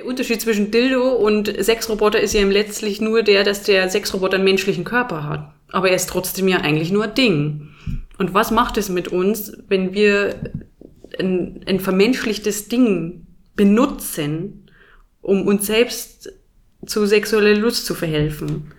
[0.00, 4.44] Der Unterschied zwischen Dildo und Sexroboter ist ja letztlich nur der, dass der Sexroboter einen
[4.44, 5.52] menschlichen Körper hat.
[5.72, 7.68] Aber er ist trotzdem ja eigentlich nur ein Ding.
[8.16, 10.36] Und was macht es mit uns, wenn wir
[11.18, 13.26] ein, ein vermenschlichtes Ding
[13.56, 14.70] benutzen,
[15.20, 16.32] um uns selbst
[16.86, 18.72] zu sexueller Lust zu verhelfen?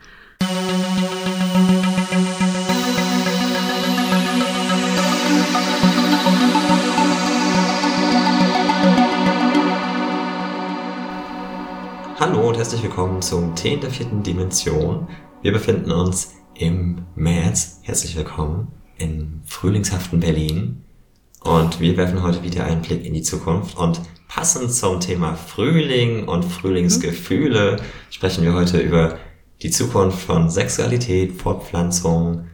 [12.21, 15.07] Hallo und herzlich willkommen zum Tee in der vierten Dimension.
[15.41, 17.79] Wir befinden uns im März.
[17.81, 20.83] Herzlich willkommen im frühlingshaften Berlin.
[21.39, 23.75] Und wir werfen heute wieder einen Blick in die Zukunft.
[23.75, 27.77] Und passend zum Thema Frühling und Frühlingsgefühle
[28.11, 29.17] sprechen wir heute über
[29.63, 32.45] die Zukunft von Sexualität, Fortpflanzung,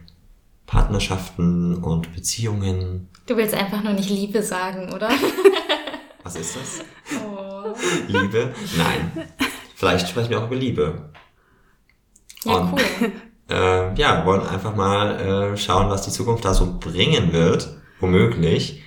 [0.64, 3.10] Partnerschaften und Beziehungen.
[3.26, 5.10] Du willst einfach nur nicht Liebe sagen, oder?
[6.22, 6.80] Was ist das?
[7.22, 7.74] Oh.
[8.06, 8.54] Liebe?
[8.78, 9.28] Nein.
[9.78, 11.10] Vielleicht sprechen wir auch über Liebe.
[12.44, 13.12] Ja, Und, cool.
[13.50, 18.82] Äh, ja, wollen einfach mal äh, schauen, was die Zukunft da so bringen wird, womöglich.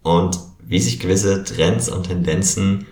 [0.00, 2.86] Und wie sich gewisse Trends und Tendenzen,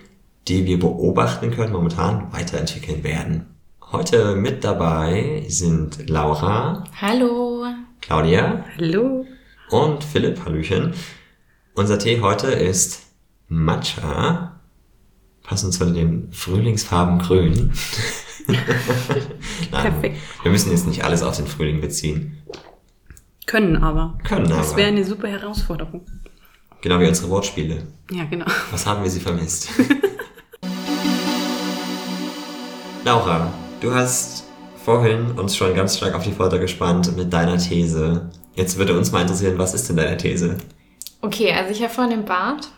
[0.48, 3.46] die wir beobachten können, momentan weiterentwickeln werden.
[3.90, 6.84] Heute mit dabei sind Laura.
[7.00, 7.64] Hallo.
[8.02, 8.66] Claudia.
[8.76, 9.24] Hallo.
[9.70, 10.44] Und Philipp.
[10.44, 10.92] Hallöchen.
[11.74, 13.06] Unser Tee heute ist
[13.48, 14.54] Matcha
[15.44, 17.72] passend zu den Frühlingsfarben grün.
[18.48, 18.62] Nein,
[19.70, 20.18] Perfekt.
[20.42, 22.42] Wir müssen jetzt nicht alles auf den Frühling beziehen.
[23.46, 24.18] Können aber.
[24.24, 24.56] Können aber.
[24.56, 26.04] Das wäre eine super Herausforderung.
[26.80, 27.86] Genau wie unsere Wortspiele.
[28.10, 28.46] Ja, genau.
[28.70, 29.68] Was haben wir sie vermisst?
[33.04, 34.44] Laura, du hast
[34.82, 38.30] vorhin uns schon ganz stark auf die Folter gespannt mit deiner These.
[38.54, 40.56] Jetzt würde uns mal interessieren, was ist denn deine These?
[41.20, 42.68] Okay, also ich habe vorhin den Bart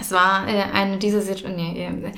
[0.00, 1.72] es war äh, eine dieser Situationen.
[1.72, 2.12] Nee, äh,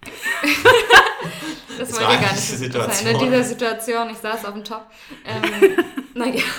[1.78, 2.40] das wollte ich gar nicht.
[2.40, 2.88] Situation.
[2.88, 4.10] Das war eine dieser Situation.
[4.10, 4.86] Ich saß auf dem Top.
[5.24, 5.76] Ähm,
[6.14, 6.42] naja.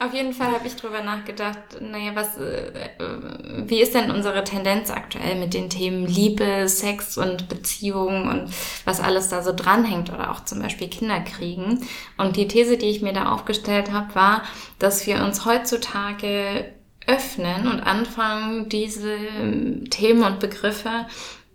[0.00, 2.70] Auf jeden Fall habe ich drüber nachgedacht, naja, was, äh,
[3.66, 9.00] wie ist denn unsere Tendenz aktuell mit den Themen Liebe, Sex und Beziehungen und was
[9.00, 11.84] alles da so dranhängt oder auch zum Beispiel Kinder kriegen.
[12.16, 14.42] Und die These, die ich mir da aufgestellt habe, war,
[14.78, 16.72] dass wir uns heutzutage
[17.08, 19.16] öffnen und anfangen, diese
[19.90, 21.06] Themen und Begriffe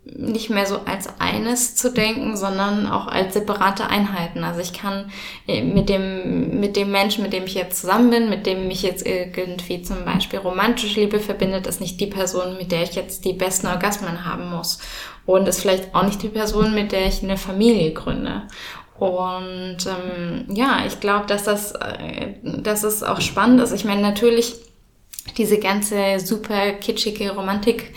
[0.06, 4.44] nicht mehr so als eines zu denken, sondern auch als separate Einheiten.
[4.44, 5.10] Also ich kann
[5.48, 8.84] äh, mit dem, mit dem Menschen, mit dem ich jetzt zusammen bin, mit dem mich
[8.84, 13.24] jetzt irgendwie zum Beispiel romantische Liebe verbindet, ist nicht die Person, mit der ich jetzt
[13.24, 14.80] die besten Orgasmen haben muss.
[15.26, 18.44] Und ist vielleicht auch nicht die Person, mit der ich eine Familie gründe.
[19.00, 23.72] Und ähm, ja, ich glaube, dass das, äh, dass es auch spannend ist.
[23.72, 24.56] Ich meine, natürlich
[25.38, 27.94] diese ganze super kitschige Romantik,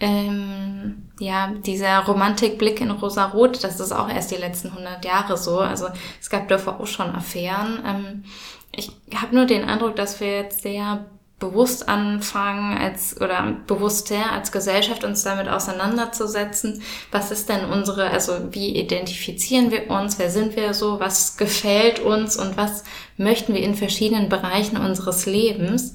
[0.00, 5.60] ähm, ja, dieser Romantikblick in Rosa-Rot, das ist auch erst die letzten 100 Jahre so.
[5.60, 5.86] Also
[6.20, 7.82] es gab davor auch schon Affären.
[7.86, 8.24] Ähm,
[8.72, 11.06] ich habe nur den Eindruck, dass wir jetzt sehr
[11.38, 16.82] bewusst anfangen als oder bewusster als Gesellschaft uns damit auseinanderzusetzen.
[17.10, 21.98] Was ist denn unsere, also wie identifizieren wir uns, wer sind wir so, was gefällt
[21.98, 22.84] uns und was
[23.16, 25.94] möchten wir in verschiedenen Bereichen unseres Lebens?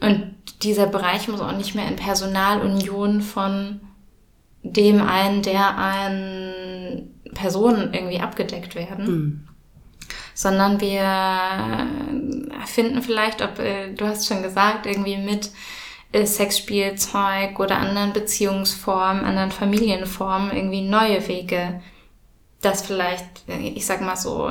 [0.00, 3.80] Und dieser Bereich muss auch nicht mehr in Personalunion von
[4.62, 9.06] dem einen, der einen Personen irgendwie abgedeckt werden.
[9.06, 9.48] Mhm.
[10.34, 11.86] Sondern wir
[12.66, 15.50] finden vielleicht, ob, äh, du hast schon gesagt, irgendwie mit
[16.12, 21.80] äh, Sexspielzeug oder anderen Beziehungsformen, anderen Familienformen irgendwie neue Wege,
[22.60, 24.50] das vielleicht, ich sag mal so,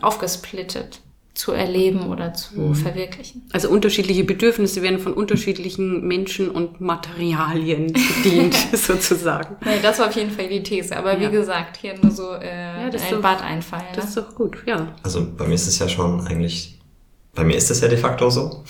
[0.00, 1.00] aufgesplittet
[1.38, 2.74] zu erleben oder zu mhm.
[2.74, 3.48] verwirklichen.
[3.52, 9.54] Also unterschiedliche Bedürfnisse werden von unterschiedlichen Menschen und Materialien bedient, sozusagen.
[9.64, 10.96] Nee, das war auf jeden Fall die These.
[10.96, 11.28] Aber ja.
[11.28, 13.84] wie gesagt, hier nur so äh, ja, das ein Bad einfallen.
[13.94, 14.08] Das ne?
[14.08, 14.88] ist doch gut, ja.
[15.04, 16.80] Also bei mir ist es ja schon eigentlich,
[17.36, 18.64] bei mir ist es ja de facto so.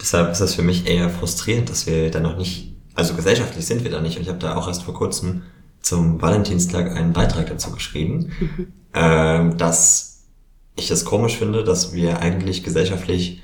[0.00, 3.82] Deshalb ist das für mich eher frustrierend, dass wir da noch nicht, also gesellschaftlich sind
[3.82, 4.16] wir da nicht.
[4.16, 5.42] Und ich habe da auch erst vor kurzem
[5.82, 8.72] zum Valentinstag einen Beitrag dazu geschrieben, mhm.
[8.94, 10.17] ähm, dass
[10.78, 13.42] ich es komisch finde, dass wir eigentlich gesellschaftlich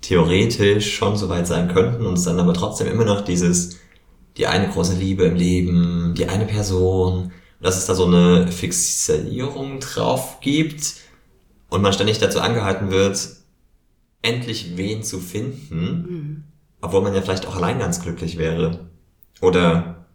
[0.00, 3.78] theoretisch schon so weit sein könnten und es dann aber trotzdem immer noch dieses,
[4.36, 9.80] die eine große Liebe im Leben, die eine Person, dass es da so eine Fixierung
[9.80, 10.94] drauf gibt
[11.68, 13.18] und man ständig dazu angehalten wird,
[14.22, 16.44] endlich wen zu finden, mhm.
[16.80, 18.88] obwohl man ja vielleicht auch allein ganz glücklich wäre
[19.40, 20.06] oder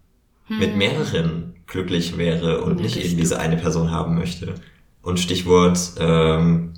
[0.47, 0.59] mhm.
[0.59, 4.55] mit mehreren glücklich wäre und ja, nicht eben diese eine Person haben möchte.
[5.01, 6.73] Und Stichwort ähm,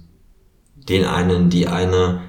[0.76, 2.22] den einen, die eine,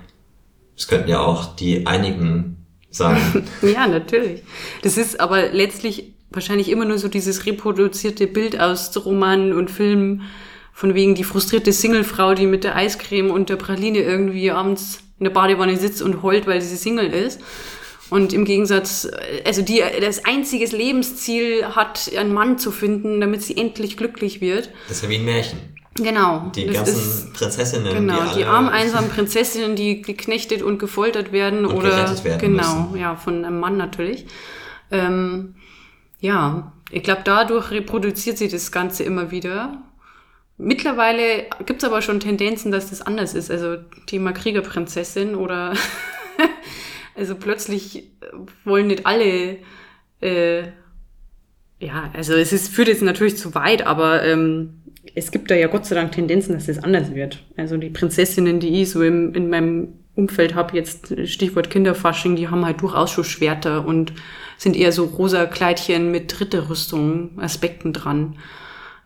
[0.76, 3.48] es könnten ja auch die einigen sein.
[3.62, 4.42] ja, natürlich.
[4.82, 10.22] Das ist aber letztlich wahrscheinlich immer nur so dieses reproduzierte Bild aus Romanen und Filmen,
[10.72, 15.24] von wegen die frustrierte Singlefrau, die mit der Eiscreme und der Praline irgendwie abends in
[15.24, 17.40] der Badewanne sitzt und heult, weil sie Single ist.
[18.10, 19.08] Und im Gegensatz,
[19.44, 24.70] also die das einziges Lebensziel hat, einen Mann zu finden, damit sie endlich glücklich wird.
[24.88, 25.58] Das ist ja wie ein Märchen.
[25.94, 26.50] Genau.
[26.54, 27.94] Die ganzen ist, Prinzessinnen.
[27.94, 32.88] Genau, die, die armen, einsamen Prinzessinnen, die geknechtet und gefoltert werden und oder werden genau,
[32.88, 33.00] müssen.
[33.00, 34.26] ja, von einem Mann natürlich.
[34.90, 35.54] Ähm,
[36.18, 39.82] ja, ich glaube, dadurch reproduziert sie das Ganze immer wieder.
[40.56, 43.50] Mittlerweile gibt es aber schon Tendenzen, dass das anders ist.
[43.50, 43.76] Also
[44.06, 45.74] Thema Kriegerprinzessin oder
[47.16, 48.10] also plötzlich
[48.64, 49.58] wollen nicht alle
[50.20, 50.64] äh,
[51.80, 54.82] ja, also es ist, führt jetzt natürlich zu weit, aber ähm,
[55.14, 57.44] es gibt da ja Gott sei Dank Tendenzen, dass das anders wird.
[57.56, 62.48] Also die Prinzessinnen, die ich so im, in meinem Umfeld habe, jetzt Stichwort Kinderfasching, die
[62.48, 64.12] haben halt durchaus schon Schwerter und
[64.58, 68.36] sind eher so rosa Kleidchen mit Ritterrüstung, Aspekten dran.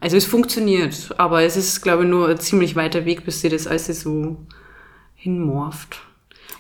[0.01, 3.49] Also es funktioniert, aber es ist, glaube ich, nur ein ziemlich weiter Weg, bis sie
[3.49, 4.37] das alles so
[5.15, 6.01] hinmorft.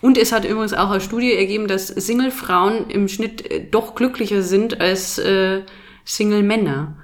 [0.01, 4.43] Und es hat übrigens auch eine Studie ergeben, dass Single-Frauen im Schnitt äh, doch glücklicher
[4.43, 5.62] sind als äh,
[6.05, 6.97] Single-Männer.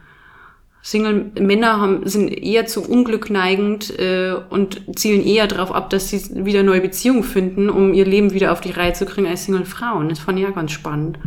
[0.85, 6.45] Single-Männer haben, sind eher zu Unglück neigend äh, und zielen eher darauf ab, dass sie
[6.45, 10.11] wieder neue Beziehungen finden, um ihr Leben wieder auf die Reihe zu kriegen als Single-Frauen.
[10.11, 11.19] Das fand ich ja ganz spannend.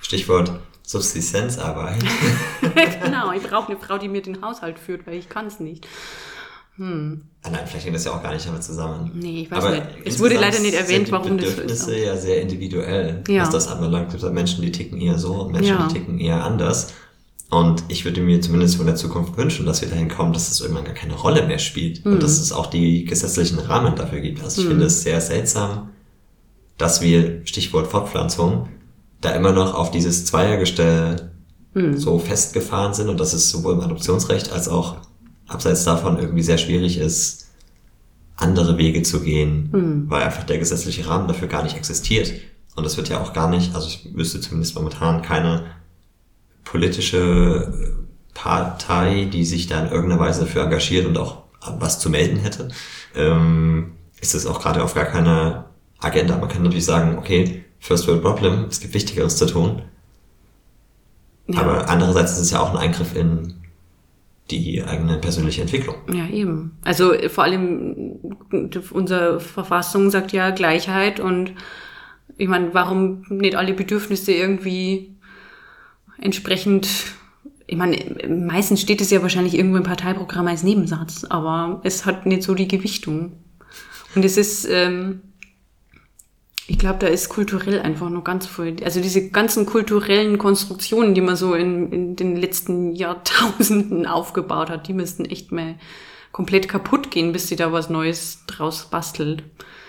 [0.00, 0.52] Stichwort
[0.84, 2.04] Subsistenzarbeit.
[3.04, 5.88] genau, ich brauche eine Frau, die mir den Haushalt führt, weil ich kann es nicht.
[6.76, 7.22] Hm.
[7.42, 9.10] Ah, nein, vielleicht hängt das ja auch gar nicht damit zusammen.
[9.12, 9.86] Nee, ich weiß Aber nicht.
[10.04, 11.56] Es wurde leider nicht erwähnt, warum das so ist.
[11.56, 13.42] Bedürfnisse ja sehr individuell, ja.
[13.42, 14.14] was das anbelangt.
[14.14, 15.88] Es gibt Menschen, die ticken eher so und Menschen, ja.
[15.88, 16.92] die ticken eher anders.
[17.52, 20.62] Und ich würde mir zumindest von der Zukunft wünschen, dass wir dahin kommen, dass das
[20.62, 22.02] irgendwann gar keine Rolle mehr spielt.
[22.02, 22.14] Mhm.
[22.14, 24.42] Und dass es auch die gesetzlichen Rahmen dafür gibt.
[24.42, 24.70] Also ich mhm.
[24.70, 25.90] finde es sehr seltsam,
[26.78, 28.70] dass wir, Stichwort Fortpflanzung,
[29.20, 31.30] da immer noch auf dieses Zweiergestell
[31.74, 31.98] mhm.
[31.98, 34.96] so festgefahren sind und dass es sowohl im Adoptionsrecht als auch
[35.46, 37.50] abseits davon irgendwie sehr schwierig ist,
[38.36, 40.04] andere Wege zu gehen, mhm.
[40.10, 42.32] weil einfach der gesetzliche Rahmen dafür gar nicht existiert.
[42.76, 45.81] Und es wird ja auch gar nicht, also ich wüsste zumindest momentan keine
[46.64, 47.94] politische
[48.34, 51.42] Partei, die sich da in irgendeiner Weise dafür engagiert und auch
[51.78, 52.68] was zu melden hätte,
[53.14, 56.36] ähm, ist es auch gerade auf gar keiner Agenda.
[56.36, 59.82] Man kann natürlich sagen, okay, First World Problem, es gibt Wichtigeres zu tun.
[61.48, 61.60] Ja.
[61.60, 63.54] Aber andererseits ist es ja auch ein Eingriff in
[64.50, 65.96] die eigene persönliche Entwicklung.
[66.12, 66.78] Ja, eben.
[66.82, 68.18] Also vor allem
[68.90, 71.52] unsere Verfassung sagt ja Gleichheit und
[72.36, 75.11] ich meine, warum nicht alle Bedürfnisse irgendwie
[76.22, 76.88] entsprechend
[77.72, 77.96] ich meine,
[78.28, 82.54] meistens steht es ja wahrscheinlich irgendwo im Parteiprogramm als Nebensatz, aber es hat nicht so
[82.54, 83.32] die Gewichtung.
[84.14, 85.22] Und es ist, ähm,
[86.66, 88.76] ich glaube, da ist kulturell einfach noch ganz viel.
[88.84, 94.86] Also diese ganzen kulturellen Konstruktionen, die man so in, in den letzten Jahrtausenden aufgebaut hat,
[94.86, 95.76] die müssten echt mal
[96.30, 99.44] komplett kaputt gehen, bis sie da was Neues draus bastelt.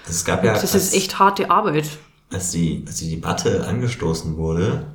[0.07, 1.89] Es gab ja, das ist echt harte Arbeit.
[2.31, 4.86] Als die, als die Debatte angestoßen wurde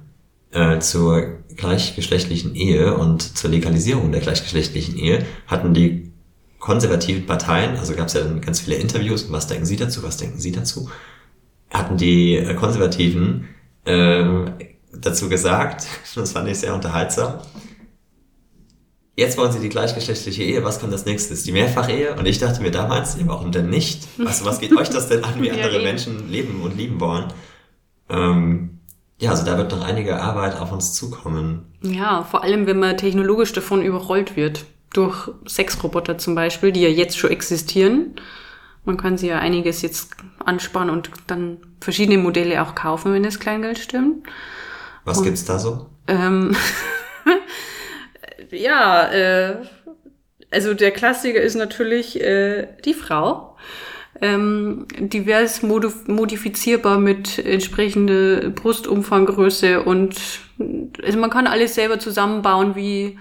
[0.53, 6.13] äh, zur gleichgeschlechtlichen Ehe und zur Legalisierung der gleichgeschlechtlichen Ehe, hatten die
[6.59, 10.17] konservativen Parteien, also gab es ja dann ganz viele Interviews, was denken Sie dazu, was
[10.17, 10.89] denken Sie dazu?
[11.71, 13.49] hatten die äh, Konservativen
[13.85, 14.25] äh,
[14.93, 17.41] dazu gesagt, das fand ich sehr unterhaltsam,
[19.17, 21.43] jetzt wollen sie die gleichgeschlechtliche Ehe, was kommt als nächstes?
[21.43, 22.15] Die Mehrfachehe?
[22.15, 24.07] Und ich dachte mir damals, ja, warum denn nicht?
[24.25, 27.33] Also was geht euch das denn an, wie andere Menschen leben und lieben wollen?
[28.09, 28.78] Ähm,
[29.21, 31.73] ja, also da wird noch einige Arbeit auf uns zukommen.
[31.83, 34.65] Ja, vor allem, wenn man technologisch davon überrollt wird.
[34.93, 38.15] Durch Sexroboter zum Beispiel, die ja jetzt schon existieren
[38.89, 40.13] man kann sich ja einiges jetzt
[40.45, 44.27] ansparen und dann verschiedene Modelle auch kaufen, wenn das Kleingeld stimmt.
[45.05, 45.91] Was und, gibt's da so?
[46.07, 46.57] Ähm,
[48.51, 49.57] ja, äh,
[50.51, 53.57] also der Klassiker ist natürlich äh, die Frau.
[54.21, 60.17] Ähm, divers modifizierbar mit entsprechende Brustumfanggröße und
[61.05, 63.19] also man kann alles selber zusammenbauen, wie,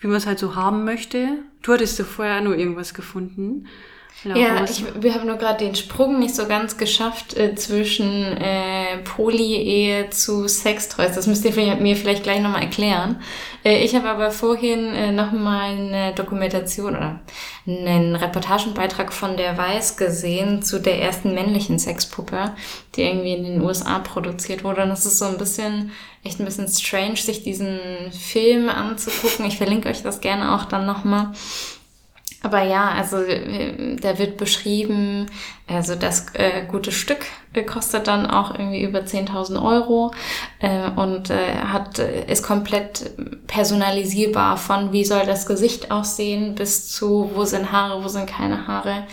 [0.00, 1.38] wie man es halt so haben möchte.
[1.62, 3.66] Du hattest ja vorher noch irgendwas gefunden.
[4.24, 8.98] Ja, ich, wir haben nur gerade den Sprung nicht so ganz geschafft äh, zwischen äh,
[9.04, 11.14] Poly-Ehe zu Sextoys.
[11.14, 13.20] Das müsst ihr mir vielleicht gleich nochmal erklären.
[13.64, 17.20] Äh, ich habe aber vorhin äh, nochmal eine Dokumentation oder
[17.66, 22.54] einen Reportagenbeitrag von der Weiß gesehen zu der ersten männlichen Sexpuppe,
[22.94, 24.82] die irgendwie in den USA produziert wurde.
[24.82, 27.78] Und es ist so ein bisschen, echt ein bisschen strange, sich diesen
[28.10, 29.44] Film anzugucken.
[29.46, 31.32] Ich verlinke euch das gerne auch dann nochmal.
[32.44, 35.30] Aber ja, also äh, da wird beschrieben,
[35.66, 37.24] also das äh, gute Stück
[37.54, 40.12] äh, kostet dann auch irgendwie über 10.000 Euro
[40.58, 43.12] äh, und äh, hat äh, ist komplett
[43.46, 48.66] personalisierbar von wie soll das Gesicht aussehen bis zu wo sind Haare, wo sind keine
[48.66, 49.04] Haare.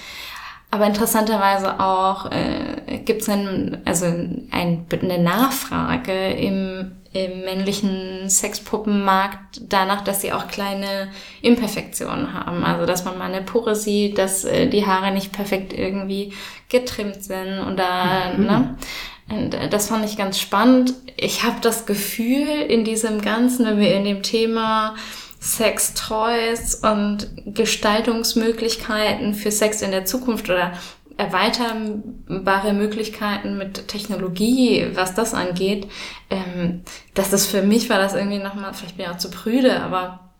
[0.69, 10.01] Aber interessanterweise auch äh, gibt es also ein, eine Nachfrage im im männlichen Sexpuppenmarkt danach,
[10.01, 11.09] dass sie auch kleine
[11.41, 12.63] Imperfektionen haben.
[12.63, 16.33] Also dass man mal eine Pore sieht, dass äh, die Haare nicht perfekt irgendwie
[16.69, 18.45] getrimmt sind oder mhm.
[18.45, 18.77] ne?
[19.29, 20.93] Und äh, das fand ich ganz spannend.
[21.17, 24.95] Ich habe das Gefühl, in diesem Ganzen, wenn wir in dem Thema
[25.39, 30.73] Sex Toys und Gestaltungsmöglichkeiten für Sex in der Zukunft oder
[31.21, 35.87] erweiterbare Möglichkeiten mit Technologie, was das angeht,
[36.31, 36.81] ähm,
[37.13, 40.31] dass das für mich war das irgendwie nochmal, vielleicht bin ich auch zu prüde, aber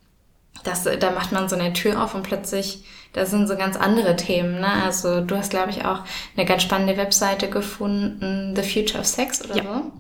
[0.64, 2.84] das, da macht man so eine Tür auf und plötzlich,
[3.14, 4.60] da sind so ganz andere Themen.
[4.60, 4.68] Ne?
[4.84, 6.00] Also du hast, glaube ich, auch
[6.36, 9.64] eine ganz spannende Webseite gefunden, The Future of Sex oder ja.
[9.64, 9.92] so.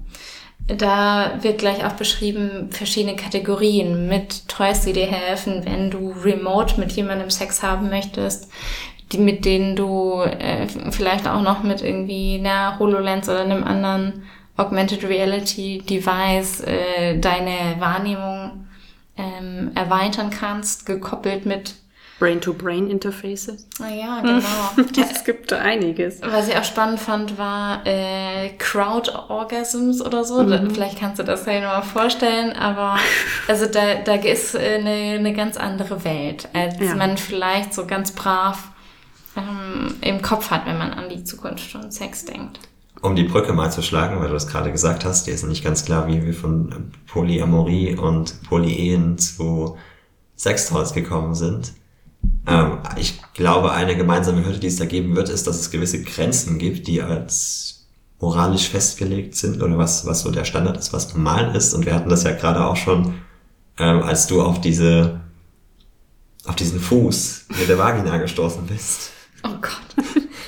[0.67, 6.79] Da wird gleich auch beschrieben verschiedene Kategorien mit Toys, die dir helfen, wenn du remote
[6.79, 8.49] mit jemandem Sex haben möchtest,
[9.11, 14.23] die, mit denen du äh, vielleicht auch noch mit irgendwie einer HoloLens oder einem anderen
[14.57, 18.67] Augmented Reality Device äh, deine Wahrnehmung
[19.17, 21.75] ähm, erweitern kannst, gekoppelt mit
[22.21, 23.67] Brain-to-Brain-Interfaces.
[23.81, 25.01] Ah ja, genau.
[25.11, 26.21] es gibt da einiges.
[26.21, 30.43] Was ich auch spannend fand, war äh, Crowd-Orgasms oder so.
[30.43, 30.69] Mhm.
[30.69, 32.97] Vielleicht kannst du das ja nochmal vorstellen, aber
[33.47, 36.93] also da, da ist äh, eine, eine ganz andere Welt, als ja.
[36.93, 38.70] man vielleicht so ganz brav
[39.35, 42.59] ähm, im Kopf hat, wenn man an die Zukunft von Sex denkt.
[43.01, 45.63] Um die Brücke mal zu schlagen, weil du das gerade gesagt hast, dir ist nicht
[45.63, 49.77] ganz klar, wie wir von Polyamorie und Polyehen zu
[50.37, 51.73] Sextoys gekommen sind.
[52.47, 56.03] Ähm, ich glaube, eine gemeinsame Hürde, die es da geben wird, ist, dass es gewisse
[56.03, 57.87] Grenzen gibt, die als
[58.19, 61.73] moralisch festgelegt sind oder was, was so der Standard ist, was normal ist.
[61.73, 63.15] Und wir hatten das ja gerade auch schon,
[63.79, 65.21] ähm, als du auf diese,
[66.45, 69.10] auf diesen Fuß mit der Vagina gestoßen bist.
[69.43, 70.05] Oh Gott.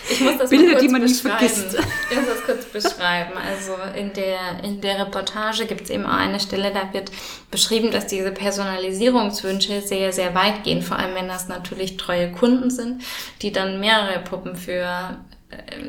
[0.10, 1.76] Ich muss das Bilder, die man nicht vergisst.
[2.12, 3.34] Ich muss das kurz beschreiben.
[3.36, 7.12] Also in der, in der Reportage gibt es eben auch eine Stelle, da wird
[7.50, 10.82] beschrieben, dass diese Personalisierungswünsche sehr, sehr weit gehen.
[10.82, 13.04] Vor allem, wenn das natürlich treue Kunden sind,
[13.42, 15.18] die dann mehrere Puppen für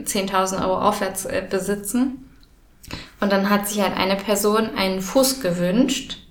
[0.05, 2.31] 10.000 äh, Euro aufwärts äh, besitzen.
[3.21, 6.24] Und dann hat sich halt eine Person einen Fuß gewünscht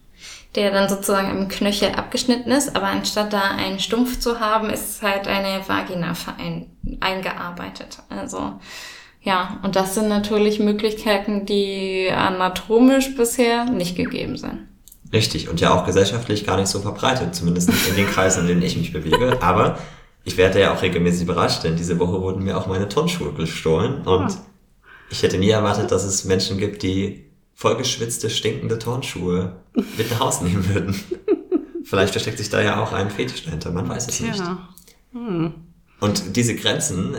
[0.55, 5.01] der dann sozusagen im Knöchel abgeschnitten ist, aber anstatt da einen Stumpf zu haben, ist
[5.01, 6.67] halt eine Vagina verein,
[6.99, 7.99] eingearbeitet.
[8.09, 8.53] Also
[9.21, 14.67] ja, und das sind natürlich Möglichkeiten, die anatomisch bisher nicht gegeben sind.
[15.11, 18.47] Richtig, und ja auch gesellschaftlich gar nicht so verbreitet, zumindest nicht in den Kreisen, in
[18.47, 19.37] denen ich mich bewege.
[19.41, 19.77] Aber
[20.23, 24.01] ich werde ja auch regelmäßig überrascht, denn diese Woche wurden mir auch meine Turnschuhe gestohlen
[24.01, 24.37] und
[25.09, 27.25] ich hätte nie erwartet, dass es Menschen gibt, die
[27.63, 29.53] vollgeschwitzte, stinkende Turnschuhe
[29.97, 30.95] mit nach Hause nehmen würden.
[31.85, 34.43] Vielleicht versteckt sich da ja auch ein Fetisch dahinter, man weiß es nicht.
[35.13, 35.53] Hm.
[36.01, 37.15] Und diese Grenzen,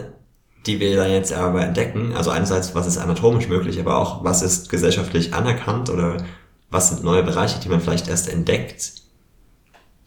[0.67, 4.43] die wir da jetzt aber entdecken, also einerseits, was ist anatomisch möglich, aber auch, was
[4.43, 6.19] ist gesellschaftlich anerkannt oder
[6.71, 8.93] was sind neue Bereiche, die man vielleicht erst entdeckt,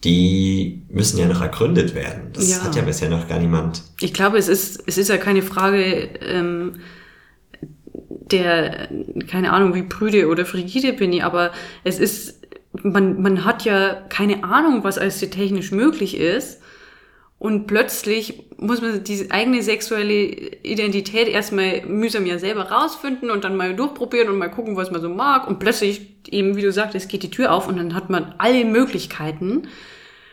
[0.04, 2.30] die müssen ja noch ergründet werden.
[2.32, 2.62] Das ja.
[2.62, 3.82] hat ja bisher noch gar niemand.
[4.00, 5.82] Ich glaube, es ist, es ist ja keine Frage,
[6.20, 6.76] ähm,
[8.32, 8.88] der,
[9.30, 11.52] keine Ahnung, wie prüde oder frigide bin ich, aber
[11.84, 12.46] es ist,
[12.82, 16.60] man, man hat ja keine Ahnung, was alles technisch möglich ist.
[17.38, 20.24] Und plötzlich muss man diese eigene sexuelle
[20.64, 25.00] Identität erstmal mühsam ja selber rausfinden und dann mal durchprobieren und mal gucken, was man
[25.00, 25.46] so mag.
[25.46, 28.64] Und plötzlich, eben wie du sagtest, geht die Tür auf und dann hat man alle
[28.64, 29.68] Möglichkeiten.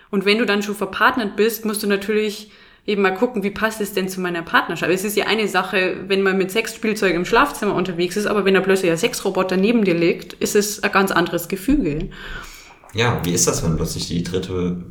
[0.09, 2.49] Und wenn du dann schon verpartnert bist, musst du natürlich
[2.85, 4.91] eben mal gucken, wie passt es denn zu meiner Partnerschaft.
[4.91, 8.53] Es ist ja eine Sache, wenn man mit Sexspielzeug im Schlafzimmer unterwegs ist, aber wenn
[8.53, 12.09] da plötzlich ein Sexroboter neben dir liegt, ist es ein ganz anderes Gefüge.
[12.93, 14.83] Ja, wie ist das, wenn plötzlich die dritte,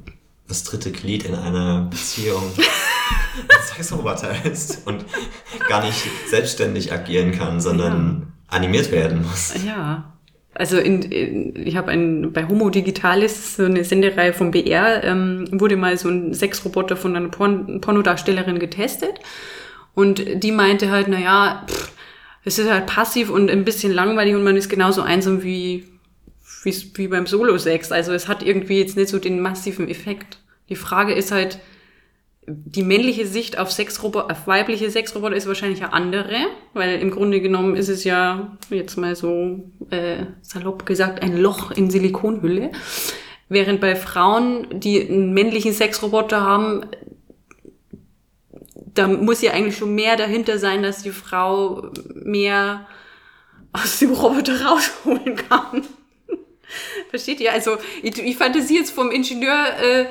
[0.48, 5.04] das dritte Glied in einer Beziehung ein Sexroboter ist und
[5.68, 8.56] gar nicht selbstständig agieren kann, sondern ja.
[8.56, 9.54] animiert werden muss?
[9.64, 10.13] Ja.
[10.54, 15.48] Also in, in, ich habe ein bei Homo Digitalis, so eine Sendereihe vom BR, ähm,
[15.50, 19.20] wurde mal so ein Sexroboter von einer Porn Pornodarstellerin getestet.
[19.94, 21.66] Und die meinte halt, na ja,
[22.44, 25.88] es ist halt passiv und ein bisschen langweilig und man ist genauso einsam wie,
[26.62, 27.90] wie, wie beim Solo-Sex.
[27.90, 30.38] Also es hat irgendwie jetzt nicht so den massiven Effekt.
[30.68, 31.58] Die Frage ist halt,
[32.46, 36.36] die männliche Sicht auf Sexroboter, auf weibliche Sexroboter ist wahrscheinlich eine andere,
[36.74, 41.70] weil im Grunde genommen ist es ja jetzt mal so äh, salopp gesagt ein Loch
[41.70, 42.72] in Silikonhülle.
[43.48, 46.82] Während bei Frauen, die einen männlichen Sexroboter haben,
[48.94, 52.86] da muss ja eigentlich schon mehr dahinter sein, dass die Frau mehr
[53.72, 55.82] aus dem Roboter rausholen kann.
[57.10, 57.52] Versteht ihr?
[57.52, 60.06] Also ich, ich fantasiere jetzt vom Ingenieur äh,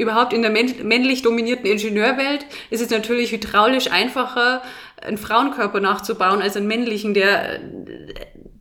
[0.00, 4.62] überhaupt in der männlich dominierten Ingenieurwelt ist es natürlich hydraulisch einfacher,
[5.00, 7.60] einen Frauenkörper nachzubauen als einen männlichen, der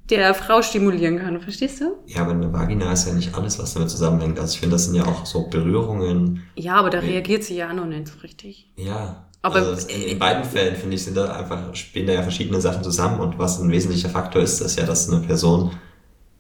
[0.10, 1.40] der Frau stimulieren kann.
[1.40, 1.98] Verstehst du?
[2.08, 4.40] Ja, aber eine Vagina ist ja nicht alles, was damit zusammenhängt.
[4.40, 6.44] Also ich finde, das sind ja auch so Berührungen.
[6.56, 8.72] Ja, aber da reagiert sie ja noch nicht so richtig.
[8.76, 9.28] Ja.
[9.42, 12.60] Aber also in, in, beiden Fällen, finde ich, sind da einfach, spielen da ja verschiedene
[12.60, 13.20] Sachen zusammen.
[13.20, 15.72] Und was ein wesentlicher Faktor ist, ist ja, dass eine Person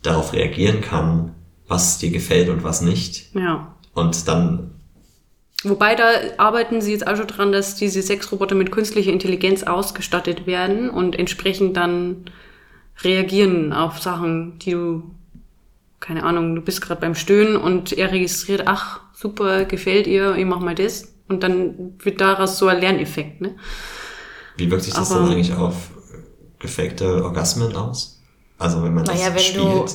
[0.01, 1.35] darauf reagieren kann,
[1.67, 3.33] was dir gefällt und was nicht.
[3.35, 3.75] Ja.
[3.93, 4.71] Und dann
[5.63, 6.05] Wobei da
[6.37, 11.19] arbeiten sie jetzt auch schon dran, dass diese Sexroboter mit künstlicher Intelligenz ausgestattet werden und
[11.19, 12.25] entsprechend dann
[13.03, 15.03] reagieren auf Sachen, die du,
[15.99, 20.45] keine Ahnung, du bist gerade beim Stöhnen und er registriert, ach, super, gefällt ihr, ich
[20.45, 21.13] mach mal das.
[21.27, 23.55] Und dann wird daraus so ein Lerneffekt, ne?
[24.57, 25.91] Wie wirkt sich das Aber, dann eigentlich auf
[26.57, 28.21] gefakte Orgasmen aus?
[28.57, 29.85] Also wenn man das naja, spielt, du,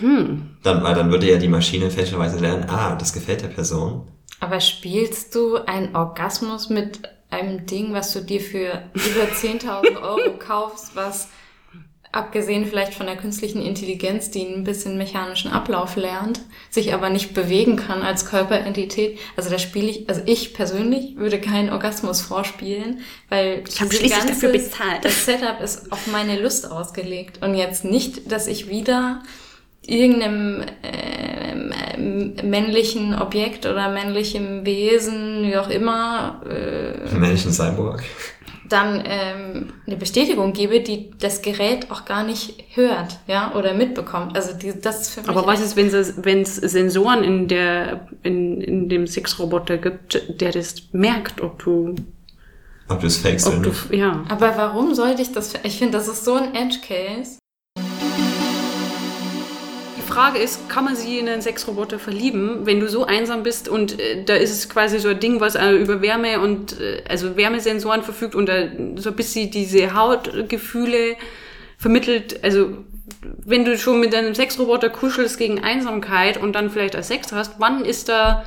[0.00, 0.56] hm.
[0.62, 4.08] dann, weil dann würde ja die Maschine fälschlicherweise lernen, ah, das gefällt der Person.
[4.44, 10.36] Aber spielst du einen Orgasmus mit einem Ding, was du dir für über 10.000 Euro
[10.38, 11.28] kaufst, was
[12.12, 17.32] abgesehen vielleicht von der künstlichen Intelligenz, die ein bisschen mechanischen Ablauf lernt, sich aber nicht
[17.32, 19.18] bewegen kann als Körperentität.
[19.34, 24.26] Also da spiele ich, also ich persönlich würde keinen Orgasmus vorspielen, weil ich habe schließlich
[24.26, 25.06] dafür bezahlt.
[25.06, 29.22] Das Setup ist auf meine Lust ausgelegt und jetzt nicht, dass ich wieder
[29.86, 31.23] irgendeinem äh,
[31.96, 38.02] männlichen Objekt oder männlichem Wesen, wie auch immer, äh, männlichen Cyborg
[38.68, 44.36] dann ähm, eine Bestätigung gebe, die das Gerät auch gar nicht hört, ja, oder mitbekommt.
[44.36, 47.48] Also die, das ist für mich Aber was ist, wenn es wenn es Sensoren in
[47.48, 51.94] der in, in dem Sexroboter gibt, der das merkt, ob du
[52.88, 53.92] ob du es fakest oder nicht?
[53.92, 54.24] Ja.
[54.28, 55.54] Aber warum sollte ich das?
[55.62, 57.38] Ich finde, das ist so ein Edge Case.
[60.04, 63.98] Frage ist, kann man sie in einen Sexroboter verlieben, wenn du so einsam bist und
[63.98, 67.36] äh, da ist es quasi so ein Ding, was äh, über Wärme und äh, also
[67.36, 71.16] Wärmesensoren verfügt und da so ein bisschen diese Hautgefühle
[71.78, 72.42] vermittelt.
[72.44, 72.84] Also
[73.44, 77.54] wenn du schon mit einem Sexroboter kuschelst gegen Einsamkeit und dann vielleicht als Sex hast,
[77.58, 78.44] wann ist da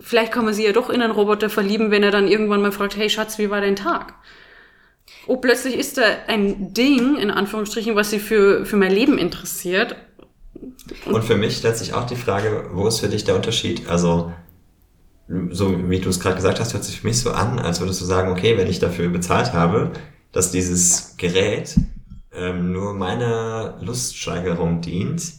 [0.00, 2.72] vielleicht kann man sie ja doch in einen Roboter verlieben, wenn er dann irgendwann mal
[2.72, 4.14] fragt, hey Schatz, wie war dein Tag?
[5.28, 9.94] Oh, plötzlich ist da ein Ding, in Anführungsstrichen, was sie für, für mein Leben interessiert.
[11.06, 13.88] Und für mich stellt sich auch die Frage, wo ist für dich der Unterschied?
[13.88, 14.32] Also,
[15.50, 18.00] so wie du es gerade gesagt hast, hört sich für mich so an, als würdest
[18.00, 19.92] du sagen, okay, wenn ich dafür bezahlt habe,
[20.32, 21.76] dass dieses Gerät
[22.34, 25.32] ähm, nur meiner Luststeigerung dient,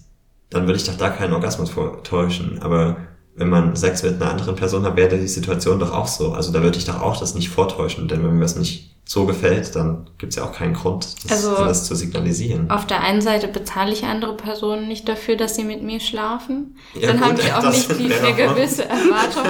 [0.52, 2.60] dann würde ich doch da keinen Orgasmus vortäuschen.
[2.62, 2.98] Aber
[3.36, 6.34] wenn man Sex mit einer anderen Person hat, wäre die Situation doch auch so.
[6.34, 9.26] Also da würde ich doch auch das nicht vortäuschen, denn wenn mir das nicht so
[9.26, 12.70] gefällt, dann gibt es ja auch keinen Grund, das, also, das zu signalisieren.
[12.70, 16.78] Auf der einen Seite bezahle ich andere Personen nicht dafür, dass sie mit mir schlafen.
[16.94, 19.48] Ja, dann habe ich auch nicht die, eine gewisse Erwartung.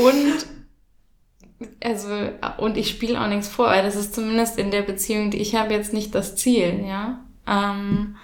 [0.04, 0.46] und
[1.82, 2.08] also
[2.58, 5.54] und ich spiele auch nichts vor, weil das ist zumindest in der Beziehung, die ich
[5.54, 7.24] habe, jetzt nicht das Ziel, ja.
[7.48, 8.16] Ähm,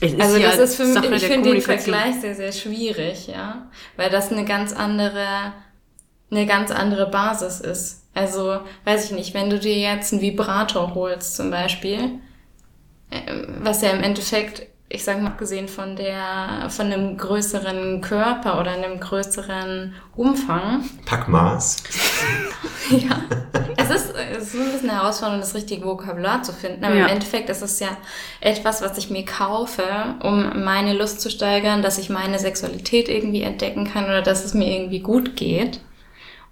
[0.00, 4.32] also das ist für mich, ich finde den Vergleich sehr, sehr schwierig, ja, weil das
[4.32, 5.52] eine ganz andere,
[6.30, 8.05] eine ganz andere Basis ist.
[8.16, 12.18] Also, weiß ich nicht, wenn du dir jetzt einen Vibrator holst zum Beispiel,
[13.10, 18.58] ähm, was ja im Endeffekt, ich sag mal, abgesehen von der, von einem größeren Körper
[18.58, 20.88] oder einem größeren Umfang.
[21.04, 21.82] Packmaß.
[22.90, 23.20] ja.
[23.76, 26.86] Es ist, es ist ein bisschen eine Herausforderung, das richtige Vokabular zu finden.
[26.86, 27.04] Aber ja.
[27.04, 27.98] im Endeffekt ist es ja
[28.40, 29.84] etwas, was ich mir kaufe,
[30.22, 34.54] um meine Lust zu steigern, dass ich meine Sexualität irgendwie entdecken kann oder dass es
[34.54, 35.80] mir irgendwie gut geht.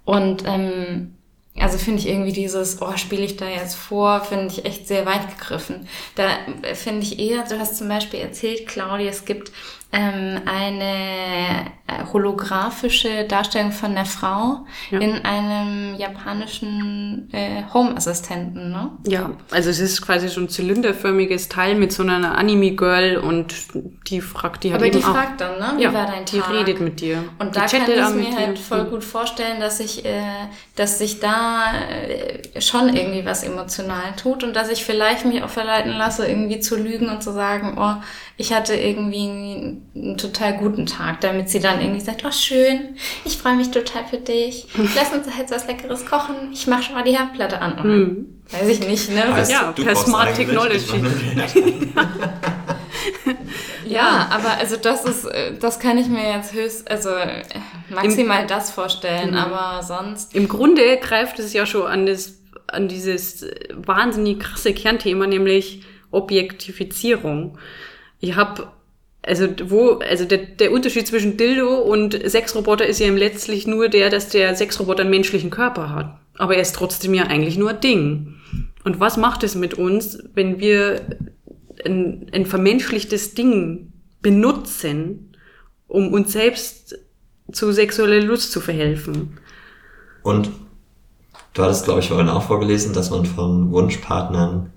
[0.05, 1.15] Und ähm,
[1.59, 5.07] also finde ich irgendwie dieses, oh, spiele ich da jetzt vor, finde ich echt sehr
[5.07, 5.89] weit gegriffen.
[6.17, 6.29] Da
[6.75, 9.53] finde ich eher, du hast zum Beispiel erzählt, Claudia, es gibt
[9.95, 14.99] ähm, eine äh, holographische Darstellung von der Frau ja.
[14.99, 18.91] in einem japanischen äh, Home-Assistenten, ne?
[19.07, 23.55] Ja, also es ist quasi so ein zylinderförmiges Teil mit so einer Anime-Girl und
[24.09, 25.75] die fragt die halt Aber die fragt dann, ne?
[25.77, 26.49] Wie ja, war dein Tag?
[26.49, 27.23] Die redet mit dir.
[27.39, 30.23] Und da kann ich mir halt voll gut vorstellen, dass ich, äh,
[30.75, 35.51] dass sich da äh, schon irgendwie was emotional tut und dass ich vielleicht mich auch
[35.51, 38.03] verleiten lasse, irgendwie zu lügen und zu sagen, oh,
[38.37, 43.37] ich hatte irgendwie einen total guten Tag, damit sie dann irgendwie sagt, oh schön, ich
[43.37, 44.67] freue mich total für dich.
[44.95, 46.51] Lass uns jetzt was Leckeres kochen.
[46.53, 47.83] Ich mache schon mal die Herdplatte an.
[47.83, 48.27] Hm.
[48.51, 49.25] Weiß ich nicht, ne?
[49.31, 51.03] Weißt ja, per Smart Technology.
[53.87, 57.43] Ja, aber also das ist, äh, das kann ich mir jetzt höchst, also äh,
[57.91, 59.37] maximal Im, das vorstellen, mhm.
[59.37, 60.35] aber sonst.
[60.35, 67.59] Im Grunde greift es ja schon an das, an dieses wahnsinnig krasse Kernthema, nämlich Objektifizierung.
[68.21, 68.69] Ich habe
[69.27, 74.11] also wo, also der, der Unterschied zwischen Dildo und Sexroboter ist ja letztlich nur der,
[74.11, 76.19] dass der Sexroboter einen menschlichen Körper hat.
[76.37, 78.35] Aber er ist trotzdem ja eigentlich nur ein Ding.
[78.85, 81.01] Und was macht es mit uns, wenn wir
[81.85, 85.37] ein, ein vermenschlichtes Ding benutzen,
[85.89, 86.99] um uns selbst
[87.51, 89.39] zu sexueller Lust zu verhelfen?
[90.23, 90.51] Und
[91.55, 94.71] du hattest, glaube ich, vorhin auch vorgelesen, dass man von Wunschpartnern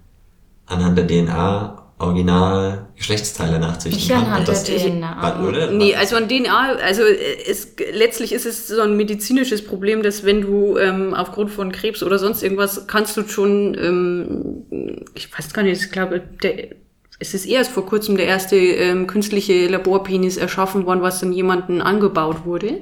[0.65, 4.45] anhand der DNA original Geschlechtsteile nachzüchten ich kann.
[4.45, 5.47] Das DNA.
[5.47, 5.71] Oder?
[5.71, 10.41] Nee, also an DNA, also es, letztlich ist es so ein medizinisches Problem, dass wenn
[10.41, 15.63] du ähm, aufgrund von Krebs oder sonst irgendwas kannst du schon, ähm, ich weiß gar
[15.63, 16.75] nicht, ich glaube, der,
[17.19, 21.81] es ist erst vor kurzem der erste ähm, künstliche Laborpenis erschaffen worden, was dann jemanden
[21.81, 22.81] angebaut wurde.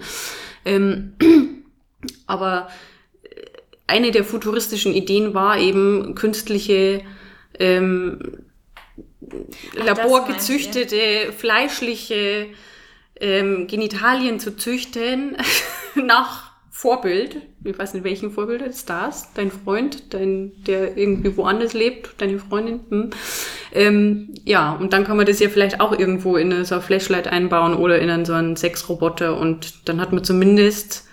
[0.65, 1.13] Ähm,
[2.27, 2.67] aber
[3.87, 7.01] eine der futuristischen Ideen war eben künstliche
[7.59, 8.19] ähm,
[9.73, 12.47] laborgezüchtete, fleischliche
[13.19, 15.37] ähm, Genitalien zu züchten
[15.95, 17.37] nach Vorbild.
[17.63, 19.33] Ich weiß nicht, welchen Vorbild ist das?
[19.33, 22.81] Dein Freund, dein, der irgendwie woanders lebt, deine Freundin.
[22.89, 23.09] Hm.
[23.71, 26.83] Ähm, ja, und dann kann man das ja vielleicht auch irgendwo in eine, so eine
[26.83, 31.07] Flashlight einbauen oder in einen, so einen Sexroboter und dann hat man zumindest,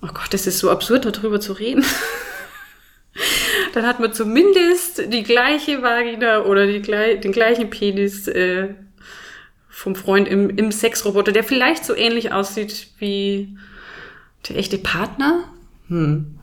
[0.00, 1.84] oh Gott, das ist so absurd, darüber zu reden.
[3.74, 8.74] dann hat man zumindest die gleiche Vagina oder die, den gleichen Penis äh,
[9.68, 13.58] vom Freund im, im Sexroboter, der vielleicht so ähnlich aussieht wie
[14.48, 15.42] der echte Partner.
[15.88, 16.33] Hm.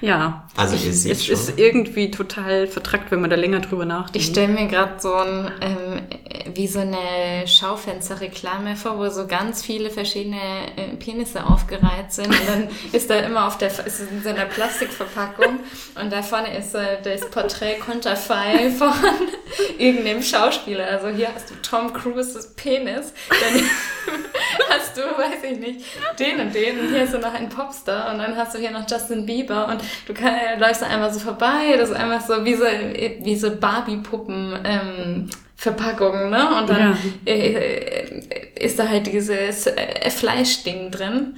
[0.00, 0.44] Ja.
[0.56, 1.34] Also ihr seht es schon.
[1.34, 4.16] ist irgendwie total vertrackt, wenn man da länger drüber nachdenkt.
[4.16, 6.02] Ich stelle mir gerade so ein, ähm,
[6.54, 10.40] wie so eine Schaufensterreklame vor, wo so ganz viele verschiedene
[10.76, 12.28] äh, Penisse aufgereiht sind.
[12.28, 15.60] Und dann ist da immer auf der, ist in so einer Plastikverpackung
[16.00, 18.92] und da vorne ist äh, das Porträt konterfei von
[19.78, 20.86] irgendeinem Schauspieler.
[20.86, 23.62] Also hier hast du Tom Cruises Penis, dann
[24.68, 25.84] hast du, weiß ich nicht,
[26.18, 28.70] den und den und hier hast du noch einen Popstar und dann hast du hier
[28.70, 32.54] noch Justin Bieber und du kann, läufst einfach so vorbei, das ist einfach so wie
[32.54, 36.58] so, wie so Barbie-Puppen, ähm, Verpackungen, ne?
[36.58, 37.32] Und dann ja.
[37.32, 38.22] äh,
[38.58, 41.36] ist da halt dieses äh, Fleischding drin.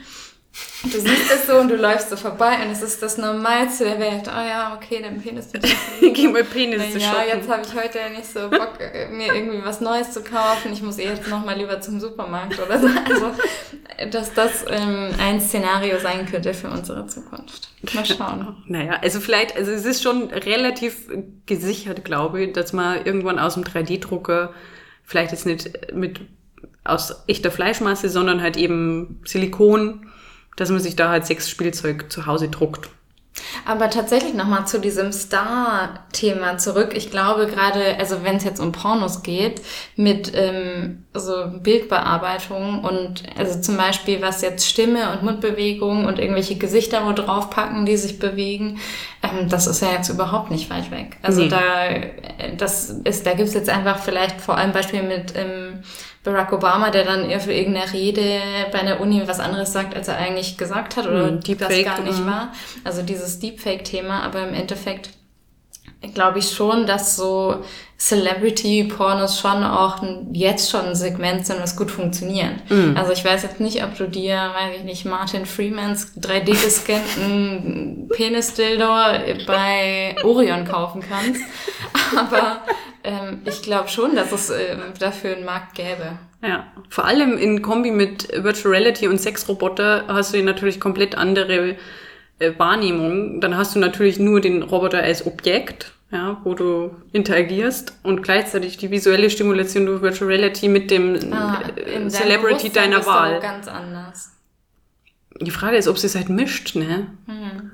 [0.83, 3.99] Du siehst es so und du läufst so vorbei und es ist das Normalste der
[3.99, 4.25] Welt.
[4.27, 5.49] Oh ja, okay, dein Penis.
[6.01, 8.79] Geh mal Penis zu Ja, jetzt habe ich heute nicht so Bock,
[9.11, 10.73] mir irgendwie was Neues zu kaufen.
[10.73, 12.87] Ich muss eh jetzt nochmal lieber zum Supermarkt oder so.
[12.87, 13.33] Also,
[14.11, 17.71] dass das ähm, ein Szenario sein könnte für unsere Zukunft.
[17.95, 18.57] Mal schauen.
[18.67, 21.09] Naja, also vielleicht, also es ist schon relativ
[21.47, 24.53] gesichert, glaube ich, dass man irgendwann aus dem 3D-Drucker
[25.05, 26.21] vielleicht jetzt nicht mit
[26.85, 30.09] aus echter Fleischmasse, sondern halt eben Silikon
[30.57, 32.89] dass man sich da halt Sexspielzeug zu Hause druckt.
[33.65, 36.93] Aber tatsächlich nochmal zu diesem Star-Thema zurück.
[36.95, 39.63] Ich glaube gerade, also wenn es jetzt um Pornos geht,
[39.97, 46.57] mit ähm, so Bildbearbeitung und also zum Beispiel was jetzt Stimme und Mundbewegung und irgendwelche
[46.57, 48.81] Gesichter wo draufpacken, die sich bewegen,
[49.23, 51.17] ähm, das ist ja jetzt überhaupt nicht weit weg.
[51.23, 51.49] Also nee.
[51.49, 55.72] da, äh, das ist, da gibt's jetzt einfach vielleicht vor allem Beispiel mit ähm,
[56.25, 58.41] Barack Obama, der dann eher für irgendeine Rede
[58.71, 62.01] bei einer Uni was anderes sagt, als er eigentlich gesagt hat oder mhm, das gar
[62.01, 62.27] nicht mhm.
[62.27, 62.53] war.
[62.85, 65.11] Also dieses Deepfake-Thema, aber im Endeffekt
[66.15, 67.63] glaube ich schon, dass so
[67.99, 72.69] Celebrity-Pornos schon auch jetzt schon ein Segment sind, was gut funktioniert.
[72.69, 72.97] Mm.
[72.97, 78.89] Also ich weiß jetzt nicht, ob du dir, weiß ich nicht, Martin Freemans 3D-gescannten Penis-Dildo
[79.47, 81.43] bei Orion kaufen kannst.
[82.17, 82.63] Aber
[83.05, 86.19] ähm, ich glaube schon, dass es äh, dafür einen Markt gäbe.
[86.43, 91.77] Ja, vor allem in Kombi mit Virtual Reality und Sexroboter hast du natürlich komplett andere
[92.59, 93.41] Wahrnehmung.
[93.41, 98.77] Dann hast du natürlich nur den Roboter als Objekt ja, wo du interagierst und gleichzeitig
[98.77, 103.41] die visuelle Stimulation durch Virtual Reality mit dem ah, äh, Celebrity deiner Wahl.
[103.41, 104.31] ganz anders.
[105.41, 107.07] Die Frage ist, ob sie es halt mischt, ne?
[107.27, 107.73] Mhm.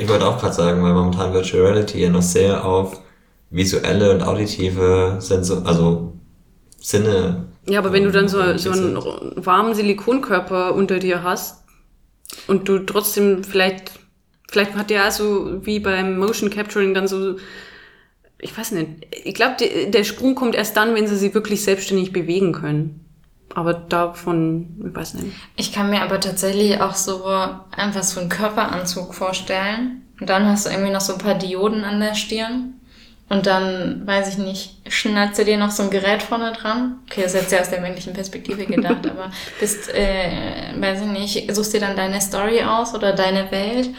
[0.00, 3.00] Ich wollte auch gerade sagen, weil momentan Virtual Reality ja noch sehr auf
[3.50, 6.14] visuelle und auditive Sensor, also
[6.80, 7.48] Sinne.
[7.66, 8.96] Ja, aber wenn du dann so, so einen
[9.36, 11.64] warmen Silikonkörper unter dir hast
[12.46, 13.92] und du trotzdem vielleicht
[14.50, 17.36] Vielleicht hat der so wie beim Motion Capturing dann so,
[18.38, 19.56] ich weiß nicht, ich glaube,
[19.88, 23.04] der Sprung kommt erst dann, wenn sie sie wirklich selbstständig bewegen können.
[23.54, 25.34] Aber davon, ich weiß nicht.
[25.56, 30.02] Ich kann mir aber tatsächlich auch so einfach so einen Körperanzug vorstellen.
[30.20, 32.77] Und dann hast du irgendwie noch so ein paar Dioden an der Stirn.
[33.28, 37.00] Und dann, weiß ich nicht, schnallst du dir noch so ein Gerät vorne dran.
[37.10, 41.08] Okay, das ist jetzt sehr aus der männlichen Perspektive gedacht, aber bist, äh, weiß ich
[41.08, 43.90] nicht, suchst dir dann deine Story aus oder deine Welt,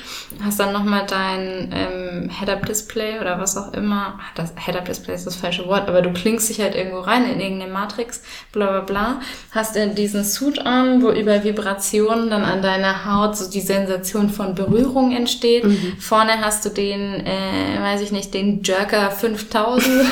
[0.43, 4.19] hast dann nochmal dein ähm, Head-Up-Display oder was auch immer.
[4.33, 7.71] Das Head-Up-Display ist das falsche Wort, aber du klingst dich halt irgendwo rein in irgendeine
[7.71, 9.21] Matrix, bla bla bla.
[9.51, 14.29] Hast äh, diesen Suit an, wo über Vibrationen dann an deiner Haut so die Sensation
[14.29, 15.65] von Berührung entsteht.
[15.65, 15.97] Mhm.
[15.99, 19.85] Vorne hast du den, äh, weiß ich nicht, den Jerker 5000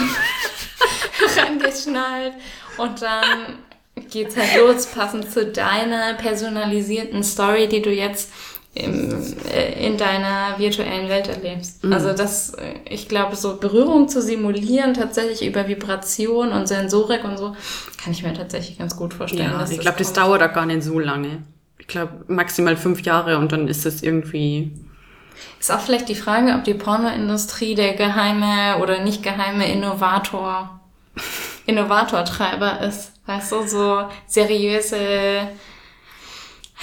[1.38, 2.34] rangeschnallt
[2.78, 3.60] und dann
[4.10, 8.32] geht's halt los, passend zu deiner personalisierten Story, die du jetzt
[8.74, 9.10] im,
[9.52, 11.84] äh, in deiner virtuellen Welt erlebst.
[11.84, 11.94] Mhm.
[11.94, 12.56] Also das,
[12.90, 17.56] ich glaube, so Berührung zu simulieren, tatsächlich über Vibration und Sensorik und so,
[18.02, 19.52] kann ich mir tatsächlich ganz gut vorstellen.
[19.52, 21.44] Ja, ich glaube, das dauert auch gar nicht so lange.
[21.80, 24.72] Ich glaube, maximal fünf Jahre und dann ist es irgendwie
[25.60, 30.80] ist auch vielleicht die Frage, ob die Pornoindustrie der geheime oder nicht geheime Innovator,
[31.66, 33.14] Innovatortreiber ist.
[33.26, 35.50] Weißt du, so seriöse,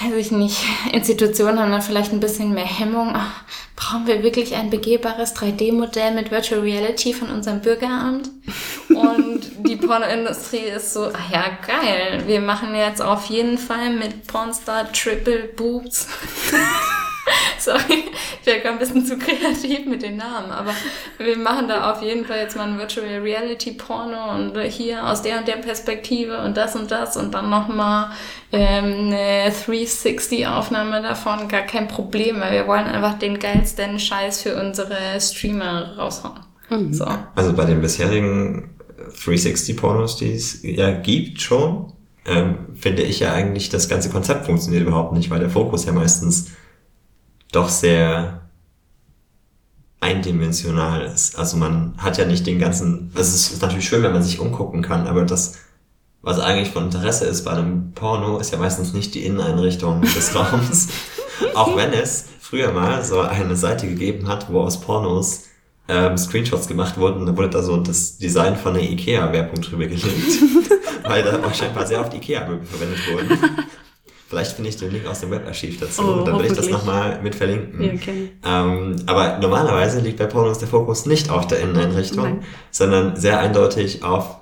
[0.00, 0.62] weiß ich nicht,
[0.92, 3.12] Institutionen haben dann vielleicht ein bisschen mehr Hemmung.
[3.14, 3.44] Ach,
[3.76, 8.30] brauchen wir wirklich ein begehbares 3D-Modell mit Virtual Reality von unserem Bürgeramt?
[8.88, 14.26] Und die Pornoindustrie ist so, ach ja, geil, wir machen jetzt auf jeden Fall mit
[14.26, 16.08] Pornstar Triple Boobs.
[17.64, 18.04] Sorry,
[18.40, 20.72] ich wäre ein bisschen zu kreativ mit den Namen, aber
[21.18, 25.22] wir machen da auf jeden Fall jetzt mal ein Virtual Reality Porno und hier aus
[25.22, 28.10] der und der Perspektive und das und das und dann nochmal
[28.52, 34.42] ähm, eine 360 Aufnahme davon, gar kein Problem, weil wir wollen einfach den geilsten Scheiß
[34.42, 36.40] für unsere Streamer raushauen.
[36.68, 36.92] Mhm.
[36.92, 37.06] So.
[37.34, 38.74] Also bei den bisherigen
[39.24, 41.92] 360 Pornos, die es ja gibt schon,
[42.26, 45.92] ähm, finde ich ja eigentlich, das ganze Konzept funktioniert überhaupt nicht, weil der Fokus ja
[45.92, 46.50] meistens
[47.54, 48.40] doch sehr
[50.00, 51.38] eindimensional ist.
[51.38, 54.38] Also man hat ja nicht den ganzen, also es ist natürlich schön, wenn man sich
[54.38, 55.54] umgucken kann, aber das,
[56.20, 60.34] was eigentlich von Interesse ist bei einem Porno, ist ja meistens nicht die Inneneinrichtung des
[60.34, 60.88] Raums.
[61.54, 65.44] Auch wenn es früher mal so eine Seite gegeben hat, wo aus Pornos
[65.88, 70.04] ähm, Screenshots gemacht wurden, da wurde da so das Design von der IKEA-Werbung drüber gelegt,
[71.02, 73.38] weil da wahrscheinlich sehr oft IKEA-Möbel verwendet wurden.
[74.28, 76.02] Vielleicht finde ich den Link aus dem Webarchiv dazu.
[76.02, 77.82] Oh, dann will ich das nochmal mit verlinken.
[77.82, 78.32] Ja, okay.
[78.44, 82.44] ähm, aber normalerweise liegt bei Pornos der Fokus nicht auf der Inneneinrichtung, Nein.
[82.70, 84.36] sondern sehr eindeutig auf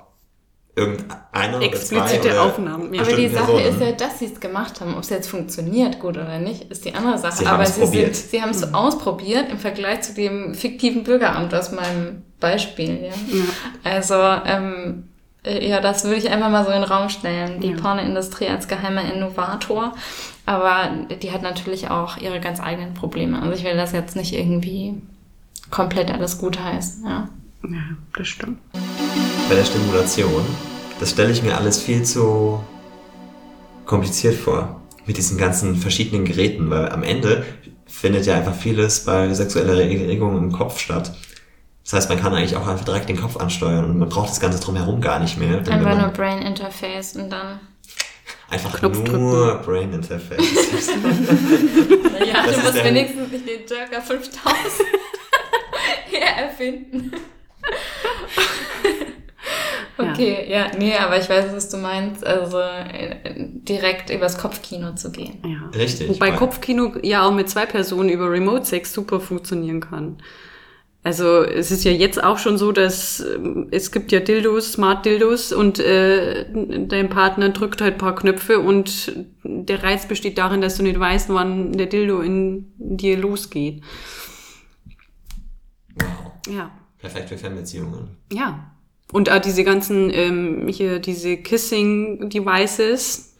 [0.75, 2.93] irgendeiner Explizite oder zwei Aufnahmen.
[2.93, 3.01] Ja.
[3.01, 3.65] Aber die Sache Personen.
[3.65, 4.95] ist ja, dass sie es gemacht haben.
[4.95, 7.37] Ob es jetzt funktioniert, gut oder nicht, ist die andere Sache.
[7.37, 8.15] Sie Aber sie, probiert.
[8.15, 8.75] Sind, sie haben es mhm.
[8.75, 13.03] ausprobiert im Vergleich zu dem fiktiven Bürgeramt aus meinem Beispiel.
[13.03, 13.09] Ja?
[13.09, 13.43] ja.
[13.83, 15.12] Also ähm, äh,
[15.45, 17.59] ja, das würde ich einfach mal so in den Raum stellen.
[17.59, 17.77] Die ja.
[17.77, 19.93] Pornoindustrie als geheimer Innovator.
[20.45, 20.89] Aber
[21.21, 23.41] die hat natürlich auch ihre ganz eigenen Probleme.
[23.41, 25.01] Also ich will das jetzt nicht irgendwie
[25.69, 27.05] komplett alles gut heißen.
[27.05, 27.29] Ja,
[27.63, 27.83] ja
[28.15, 28.59] das stimmt.
[29.49, 30.45] Bei der Stimulation,
[30.99, 32.63] das stelle ich mir alles viel zu
[33.85, 34.81] kompliziert vor.
[35.05, 37.43] Mit diesen ganzen verschiedenen Geräten, weil am Ende
[37.85, 41.13] findet ja einfach vieles bei sexueller Erregung im Kopf statt.
[41.83, 44.39] Das heißt, man kann eigentlich auch einfach direkt den Kopf ansteuern und man braucht das
[44.39, 45.57] Ganze drumherum gar nicht mehr.
[45.57, 47.59] Einfach nur Brain Interface und dann.
[48.49, 49.65] Einfach Knopf nur drücken.
[49.65, 50.39] Brain Interface.
[52.25, 54.87] ja, das du musst wenigstens nicht den Jerker 5000
[56.09, 57.11] her erfinden.
[59.95, 60.65] Okay, ja.
[60.65, 62.25] ja, nee, aber ich weiß, was du meinst.
[62.25, 65.37] Also äh, direkt übers Kopfkino zu gehen.
[65.45, 65.69] Ja.
[65.77, 66.09] Richtig.
[66.09, 70.17] Wobei Kopfkino ja auch mit zwei Personen über Remote Sex super funktionieren kann.
[71.05, 75.05] Also es ist ja jetzt auch schon so, dass ähm, es gibt ja Dildos, Smart
[75.05, 76.45] Dildos und äh,
[76.87, 79.11] dein Partner drückt halt paar Knöpfe und
[79.43, 83.83] der Reiz besteht darin, dass du nicht weißt, wann der Dildo in dir losgeht.
[85.95, 86.07] Wow.
[86.49, 86.71] Ja.
[86.99, 88.15] Perfekt für Fernbeziehungen.
[88.31, 88.71] Ja.
[89.11, 93.35] Und auch diese ganzen, ähm, hier, diese Kissing-Devices,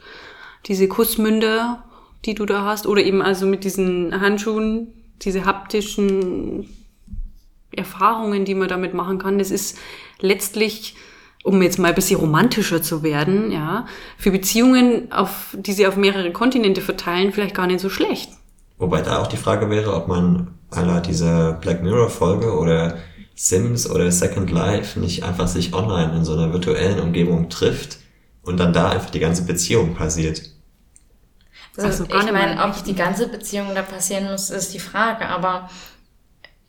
[0.65, 1.85] diese Kussmünder,
[2.25, 6.67] die du da hast, oder eben also mit diesen Handschuhen, diese haptischen
[7.77, 9.39] Erfahrungen, die man damit machen kann.
[9.39, 9.77] Das ist
[10.19, 10.95] letztlich,
[11.43, 13.85] um jetzt mal ein bisschen romantischer zu werden, ja,
[14.17, 18.31] für Beziehungen, auf, die sie auf mehrere Kontinente verteilen, vielleicht gar nicht so schlecht.
[18.77, 22.97] Wobei da auch die Frage wäre, ob man aller dieser Black Mirror Folge oder
[23.35, 27.97] Sims oder Second Life nicht einfach sich online in so einer virtuellen Umgebung trifft
[28.43, 30.41] und dann da einfach die ganze Beziehung passiert.
[31.75, 35.69] Also, ich meine, ob die ganze Beziehung da passieren muss, ist die Frage, aber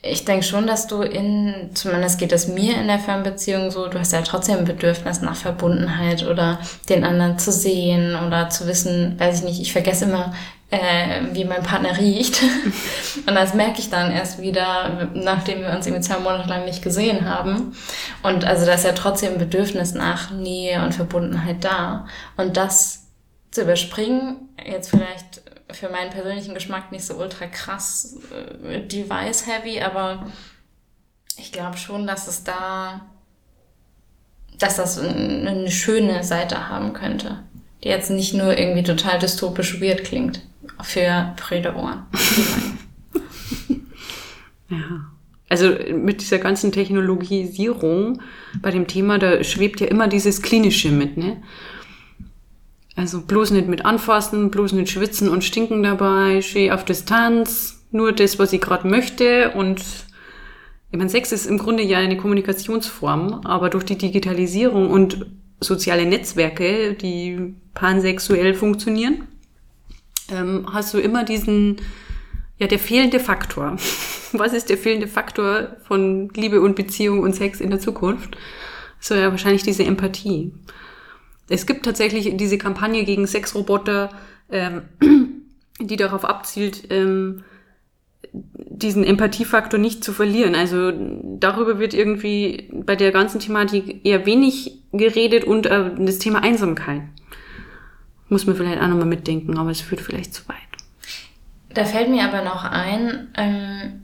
[0.07, 3.99] ich denke schon, dass du in, zumindest geht es mir in der Fernbeziehung so, du
[3.99, 9.19] hast ja trotzdem ein Bedürfnis nach Verbundenheit oder den anderen zu sehen oder zu wissen,
[9.19, 10.35] weiß ich nicht, ich vergesse immer,
[10.71, 12.43] äh, wie mein Partner riecht.
[13.27, 16.83] und das merke ich dann erst wieder, nachdem wir uns irgendwie zwei Monate lang nicht
[16.83, 17.75] gesehen haben.
[18.23, 22.07] Und also da ist ja trotzdem ein Bedürfnis nach Nähe und Verbundenheit da.
[22.37, 23.07] Und das
[23.51, 25.34] zu überspringen, jetzt vielleicht
[25.71, 30.27] für meinen persönlichen Geschmack nicht so ultra krass äh, device-heavy, aber
[31.37, 33.07] ich glaube schon, dass es da,
[34.59, 37.43] dass das eine schöne Seite haben könnte,
[37.83, 40.43] die jetzt nicht nur irgendwie total dystopisch weird klingt
[40.83, 42.07] für prüde Ohren.
[44.69, 45.07] ja.
[45.49, 48.21] Also mit dieser ganzen Technologisierung
[48.61, 51.43] bei dem Thema, da schwebt ja immer dieses Klinische mit, ne?
[52.97, 58.13] Also bloß nicht mit anfassen, bloß nicht schwitzen und stinken dabei, schön auf Distanz, nur
[58.13, 59.51] das, was ich gerade möchte.
[59.51, 59.81] Und
[60.91, 65.27] ich meine, Sex ist im Grunde ja eine Kommunikationsform, aber durch die Digitalisierung und
[65.61, 69.27] soziale Netzwerke, die pansexuell funktionieren,
[70.31, 71.79] ähm, hast du immer diesen,
[72.59, 73.77] ja, der fehlende Faktor.
[74.33, 78.37] Was ist der fehlende Faktor von Liebe und Beziehung und Sex in der Zukunft?
[79.01, 80.53] So ja wahrscheinlich diese Empathie.
[81.49, 84.11] Es gibt tatsächlich diese Kampagne gegen Sexroboter,
[84.51, 84.83] ähm,
[85.81, 87.45] die darauf abzielt, ähm,
[88.33, 90.55] diesen Empathiefaktor nicht zu verlieren.
[90.55, 90.93] Also
[91.39, 97.03] darüber wird irgendwie bei der ganzen Thematik eher wenig geredet und äh, das Thema Einsamkeit.
[98.29, 100.57] Muss man vielleicht auch nochmal mitdenken, aber es führt vielleicht zu weit.
[101.75, 104.03] Da fällt mir aber noch ein, ähm,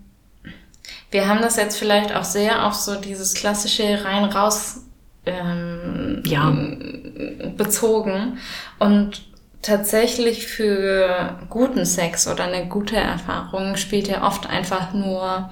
[1.11, 4.85] wir haben das jetzt vielleicht auch sehr auf so dieses klassische rein-raus
[5.27, 5.70] ähm,
[6.25, 6.57] ja.
[7.57, 8.39] bezogen.
[8.79, 9.23] Und
[9.63, 15.51] tatsächlich für guten Sex oder eine gute Erfahrung spielt ja oft einfach nur,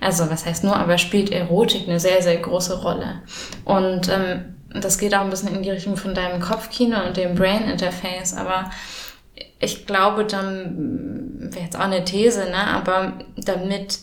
[0.00, 3.22] also was heißt nur, aber spielt Erotik eine sehr, sehr große Rolle.
[3.64, 7.34] Und ähm, das geht auch ein bisschen in die Richtung von deinem Kopfkino und dem
[7.34, 8.70] Brain Interface, aber
[9.58, 12.66] ich glaube, dann wäre jetzt auch eine These, ne?
[12.66, 14.00] aber damit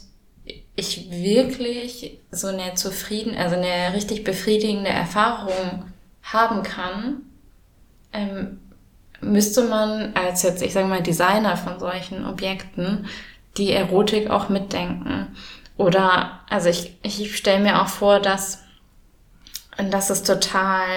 [0.76, 5.93] ich wirklich so eine zufrieden, also eine richtig befriedigende Erfahrung
[6.24, 7.22] haben kann,
[8.12, 8.60] ähm,
[9.22, 13.08] müsste man als jetzt, ich sage mal, Designer von solchen Objekten
[13.58, 15.36] die Erotik auch mitdenken.
[15.78, 18.64] Oder, also ich, ich stelle mir auch vor, dass,
[19.78, 20.88] dass es total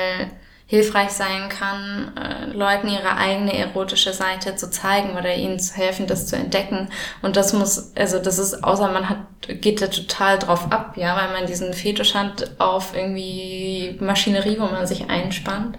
[0.67, 6.09] hilfreich sein kann, äh, Leuten ihre eigene erotische Seite zu zeigen oder ihnen zu helfen,
[6.09, 6.89] das zu entdecken.
[7.23, 11.17] Und das muss, also das ist, außer man hat, geht da total drauf ab, ja,
[11.17, 15.79] weil man diesen Fetisch hat auf irgendwie Maschinerie, wo man sich einspannt.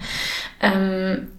[0.62, 1.34] Ähm,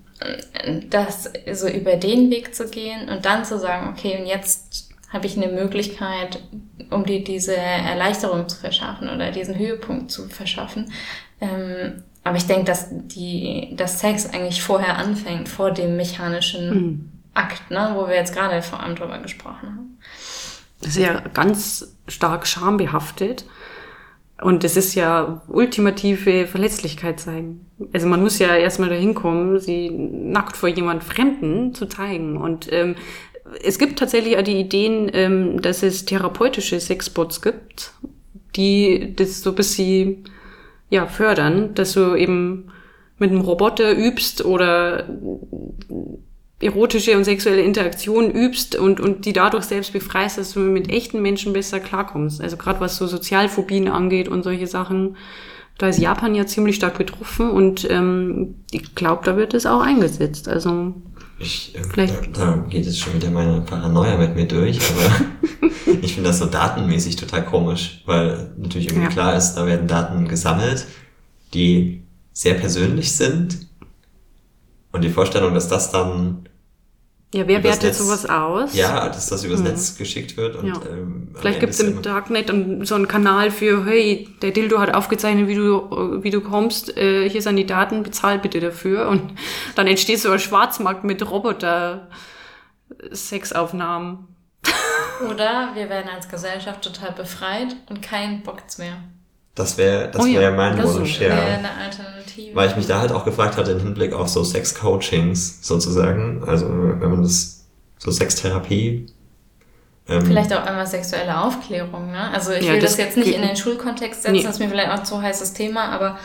[0.91, 5.27] das so über den Weg zu gehen und dann zu sagen, okay, und jetzt habe
[5.27, 6.43] ich eine Möglichkeit,
[6.91, 10.93] um dir diese Erleichterung zu verschaffen oder diesen Höhepunkt zu verschaffen,
[11.41, 17.13] ähm, aber ich denke, dass die, dass Sex eigentlich vorher anfängt, vor dem mechanischen mhm.
[17.35, 19.99] Akt, ne, wo wir jetzt gerade vor allem drüber gesprochen haben.
[20.81, 23.45] Das ist ja ganz stark schambehaftet.
[24.41, 27.67] Und es ist ja ultimative Verletzlichkeit zeigen.
[27.93, 32.37] Also man muss ja erstmal dahin kommen, sie nackt vor jemand Fremden zu zeigen.
[32.37, 32.95] Und ähm,
[33.65, 37.93] es gibt tatsächlich auch die Ideen, ähm, dass es therapeutische Sexbots gibt,
[38.55, 40.23] die das so bis sie
[40.91, 42.71] ja, fördern, dass du eben
[43.19, 45.05] mit einem Roboter übst oder
[46.61, 51.23] erotische und sexuelle Interaktion übst und, und die dadurch selbst befreist, dass du mit echten
[51.23, 52.41] Menschen besser klarkommst.
[52.41, 55.17] Also gerade was so Sozialphobien angeht und solche Sachen,
[55.79, 59.81] da ist Japan ja ziemlich stark betroffen und ähm, ich glaube, da wird es auch
[59.81, 60.49] eingesetzt.
[60.49, 60.95] Also
[61.39, 62.37] ich, äh, Vielleicht.
[62.37, 65.71] Da, da geht jetzt schon wieder meine Paranoia mit mir durch, aber
[66.03, 69.11] ich finde das so datenmäßig total komisch, weil natürlich irgendwie ja.
[69.11, 70.87] klar ist, da werden Daten gesammelt,
[71.55, 73.67] die sehr persönlich sind.
[74.93, 76.49] Und die Vorstellung, dass das dann
[77.35, 78.75] ja, wer wertet Netz, sowas aus?
[78.75, 79.67] Ja, dass das übers hm.
[79.67, 80.57] Netz geschickt wird.
[80.57, 80.81] Und, ja.
[80.91, 82.51] ähm, Vielleicht gibt es im Darknet
[82.87, 87.29] so einen Kanal für, hey, der Dildo hat aufgezeichnet, wie du, wie du kommst, äh,
[87.29, 89.09] hier sind die Daten, bezahl bitte dafür.
[89.09, 89.35] Und
[89.75, 94.27] dann entsteht so ein Schwarzmarkt mit Roboter-Sexaufnahmen.
[95.31, 98.97] Oder wir werden als Gesellschaft total befreit und kein Bockt's mehr.
[99.55, 101.35] Das wäre das oh ja, wär mein Wunsch, ja.
[101.35, 102.18] eine Alternative.
[102.55, 106.43] Weil ich mich da halt auch gefragt hatte im Hinblick auf so Sex-Coachings sozusagen.
[106.47, 107.59] Also wenn man das
[107.99, 109.07] so Sextherapie.
[110.09, 112.31] Ähm, vielleicht auch einmal sexuelle Aufklärung, ne?
[112.33, 114.43] Also ich ja, will das, das, jetzt nicht in den Schulkontext setzen, nee.
[114.43, 116.19] das ist mir vielleicht auch zu heißes Thema, aber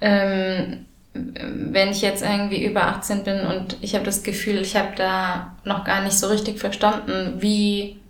[0.00, 4.90] ähm, wenn ich jetzt irgendwie über 18 bin und ich habe das Gefühl, ich habe
[4.96, 8.00] da noch gar nicht so richtig verstanden, wie,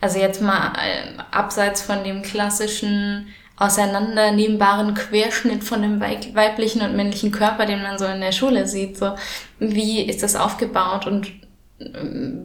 [0.00, 7.30] also jetzt mal äh, abseits von dem klassischen auseinandernehmbaren Querschnitt von dem weiblichen und männlichen
[7.30, 8.96] Körper, den man so in der Schule sieht.
[8.96, 9.14] So,
[9.58, 11.30] wie ist das aufgebaut und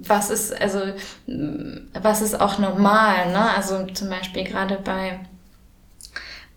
[0.08, 0.80] was ist, also,
[2.02, 3.56] was ist auch normal, ne?
[3.56, 5.20] Also zum Beispiel gerade bei,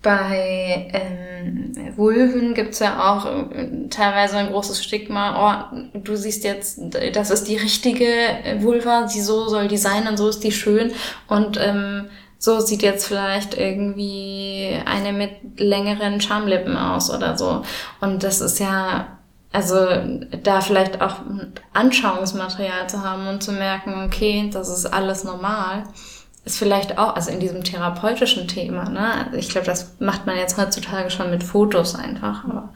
[0.01, 6.81] bei ähm, Vulven gibt's ja auch äh, teilweise ein großes Stigma, oh, du siehst jetzt,
[7.13, 8.07] das ist die richtige
[8.59, 10.93] Vulva, die so soll die sein und so ist die schön.
[11.29, 12.09] Und ähm,
[12.43, 17.63] so sieht jetzt vielleicht irgendwie eine mit längeren Schamlippen aus oder so.
[18.01, 19.17] Und das ist ja,
[19.53, 19.77] also
[20.43, 21.19] da vielleicht auch
[21.73, 25.85] Anschauungsmaterial zu haben und zu merken, okay, das ist alles normal,
[26.45, 29.25] ist vielleicht auch, also in diesem therapeutischen Thema, ne?
[29.25, 32.71] Also ich glaube, das macht man jetzt heutzutage schon mit Fotos einfach, aber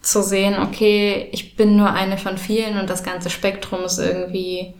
[0.00, 4.74] zu sehen, okay, ich bin nur eine von vielen und das ganze Spektrum ist irgendwie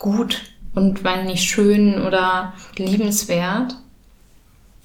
[0.00, 0.42] gut
[0.74, 3.76] und weil nicht schön oder liebenswert.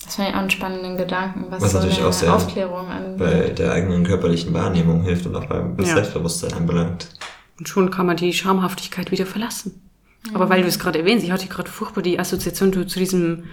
[0.04, 3.18] Das fand ich auch einen spannenden Gedanken, was, was so natürlich auch sehr Aufklärung angeht.
[3.18, 5.86] bei der eigenen körperlichen Wahrnehmung hilft und auch beim ja.
[5.86, 7.10] Selbstbewusstsein anbelangt.
[7.58, 9.82] Und schon kann man die Schamhaftigkeit wieder verlassen.
[10.30, 10.36] Mhm.
[10.36, 13.46] Aber weil du es gerade erwähnst, ich hatte gerade furchtbar die Assoziation zu diesem,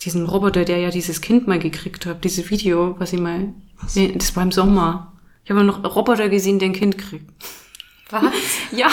[0.00, 3.98] diesem Roboter, der ja dieses Kind mal gekriegt hat, dieses Video, was ich mal, was?
[4.14, 5.12] das war im Sommer.
[5.44, 7.30] Ich habe noch Roboter gesehen, der ein Kind kriegt.
[8.10, 8.22] Was?
[8.72, 8.88] ja,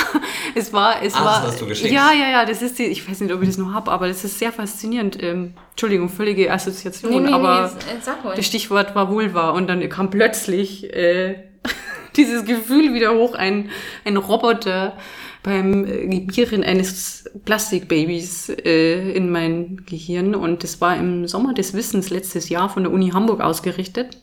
[0.56, 1.42] es war, es ah, war.
[1.42, 1.92] Das hast du geschickt.
[1.92, 4.08] Ja, ja, ja, das ist die, ich weiß nicht, ob ich das noch habe, aber
[4.08, 5.22] das ist sehr faszinierend.
[5.22, 10.10] Ähm, Entschuldigung, völlige Assoziation, nee, nee, aber nee, das Stichwort war Vulva und dann kam
[10.10, 11.44] plötzlich äh,
[12.16, 13.70] dieses Gefühl wieder hoch, ein,
[14.06, 14.98] ein Roboter
[15.44, 21.74] beim äh, Gebieren eines Plastikbabys äh, in mein Gehirn und das war im Sommer des
[21.74, 24.18] Wissens letztes Jahr von der Uni Hamburg ausgerichtet.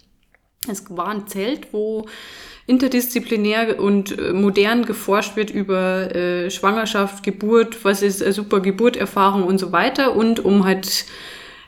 [0.68, 2.06] Es war ein Zelt, wo
[2.66, 9.44] interdisziplinär und äh, modern geforscht wird über äh, Schwangerschaft, Geburt, was ist äh, super Geburterfahrung
[9.44, 11.06] und so weiter und um halt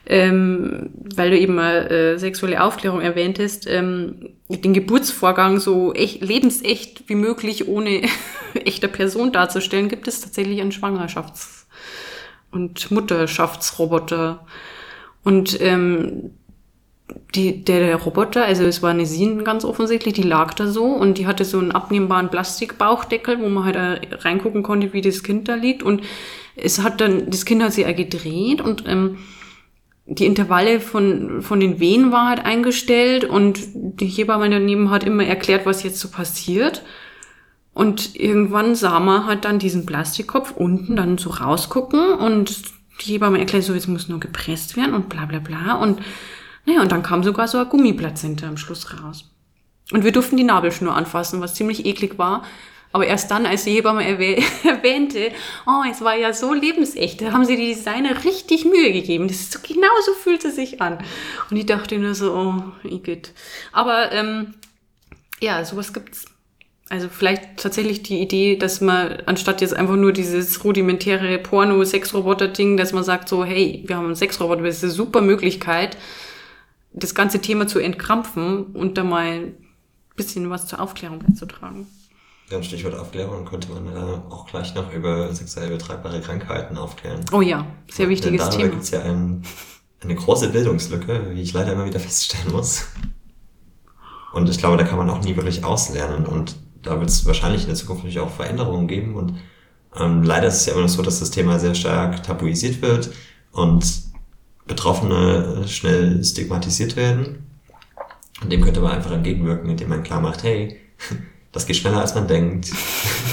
[0.09, 7.09] ähm, weil du eben mal äh, sexuelle Aufklärung erwähntest, ähm, den Geburtsvorgang so echt, lebensecht
[7.09, 8.03] wie möglich ohne
[8.55, 11.67] echter Person darzustellen, gibt es tatsächlich einen Schwangerschafts-
[12.53, 14.47] und Mutterschaftsroboter.
[15.25, 16.31] Und ähm,
[17.35, 20.85] die, der, der Roboter, also es war eine Sien ganz offensichtlich, die lag da so
[20.87, 25.49] und die hatte so einen abnehmbaren Plastikbauchdeckel, wo man halt reingucken konnte, wie das Kind
[25.49, 25.83] da liegt.
[25.83, 26.03] Und
[26.57, 29.19] es hat dann, das Kind hat sich ja gedreht und ähm,
[30.07, 35.25] die Intervalle von, von den Wehen war halt eingestellt und die Hebamme daneben hat immer
[35.25, 36.83] erklärt, was jetzt so passiert.
[37.75, 42.63] Und irgendwann sah man halt dann diesen Plastikkopf unten dann so rausgucken und
[43.03, 45.75] die Hebamme erklärt so, jetzt muss nur gepresst werden und bla bla bla.
[45.75, 46.01] Und
[46.67, 49.31] naja, und dann kam sogar so ein Gummiplazenta am Schluss raus.
[49.93, 52.45] Und wir durften die Nabelschnur anfassen, was ziemlich eklig war.
[52.93, 54.05] Aber erst dann, als die Hebamme
[54.65, 55.31] erwähnte,
[55.67, 59.29] oh, es war ja so lebensecht, da haben sie die Designer richtig Mühe gegeben.
[59.29, 60.99] Das ist so, genau so fühlt es sich an.
[61.51, 63.33] Und ich dachte nur so, oh, Igitt.
[63.73, 64.55] Aber ähm,
[65.41, 66.27] ja, sowas gibt's.
[66.89, 72.93] Also vielleicht tatsächlich die Idee, dass man anstatt jetzt einfach nur dieses rudimentäre Porno-Sexroboter-Ding, dass
[72.93, 75.97] man sagt so, hey, wir haben einen Sexroboter, das ist eine super Möglichkeit,
[76.97, 79.55] das ganze Thema zu entkrampfen und da mal ein
[80.17, 81.87] bisschen was zur Aufklärung beizutragen.
[82.51, 87.21] Ja, Stichwort Aufklärung könnte man äh, auch gleich noch über sexuell übertragbare Krankheiten aufklären.
[87.33, 88.65] Oh ja, sehr wichtiges Denn Thema.
[88.65, 89.43] Da gibt es ja ein,
[90.01, 92.87] eine große Bildungslücke, wie ich leider immer wieder feststellen muss.
[94.33, 96.25] Und ich glaube, da kann man auch nie wirklich auslernen.
[96.25, 99.17] Und da wird es wahrscheinlich in der Zukunft natürlich auch Veränderungen geben.
[99.17, 99.35] Und
[99.99, 103.11] ähm, leider ist es ja immer noch so, dass das Thema sehr stark tabuisiert wird
[103.51, 104.06] und
[104.67, 107.47] Betroffene schnell stigmatisiert werden.
[108.43, 110.81] Und dem könnte man einfach entgegenwirken, indem man klar macht, hey,
[111.53, 112.71] das geht schneller als man denkt.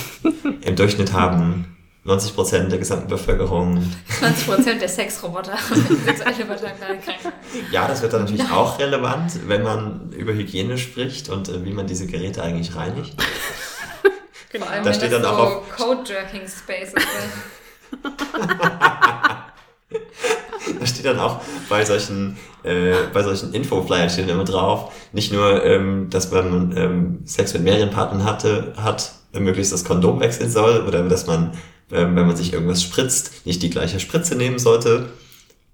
[0.61, 1.73] Im Durchschnitt haben
[2.05, 3.81] 90 Prozent der gesamten Bevölkerung.
[4.19, 5.57] 20 Prozent der Sexroboter.
[7.71, 8.51] ja, das wird dann natürlich Nein.
[8.51, 13.15] auch relevant, wenn man über Hygiene spricht und äh, wie man diese Geräte eigentlich reinigt.
[14.55, 17.03] Vor allem, da steht dann so auch auf Code-Jerking Spaces sind.
[20.79, 25.63] da steht dann auch bei solchen, äh, bei solchen Info-Flyern steht immer drauf, nicht nur,
[25.63, 30.85] ähm, dass man ähm, Sex mit mehreren Partnern hatte, hat, möglichst das Kondom wechseln soll
[30.87, 31.51] oder dass man,
[31.91, 35.09] ähm, wenn man sich irgendwas spritzt, nicht die gleiche Spritze nehmen sollte,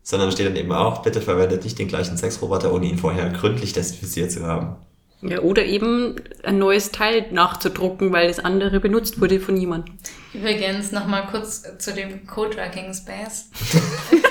[0.03, 3.73] sondern steht dann eben auch, bitte verwendet nicht den gleichen Sexroboter, ohne ihn vorher gründlich
[3.73, 4.77] desinfiziert zu haben.
[5.21, 9.95] Ja, oder eben ein neues Teil nachzudrucken, weil das andere benutzt wurde von jemandem.
[10.33, 13.49] Übrigens, nochmal kurz zu dem Code-Tracking Space.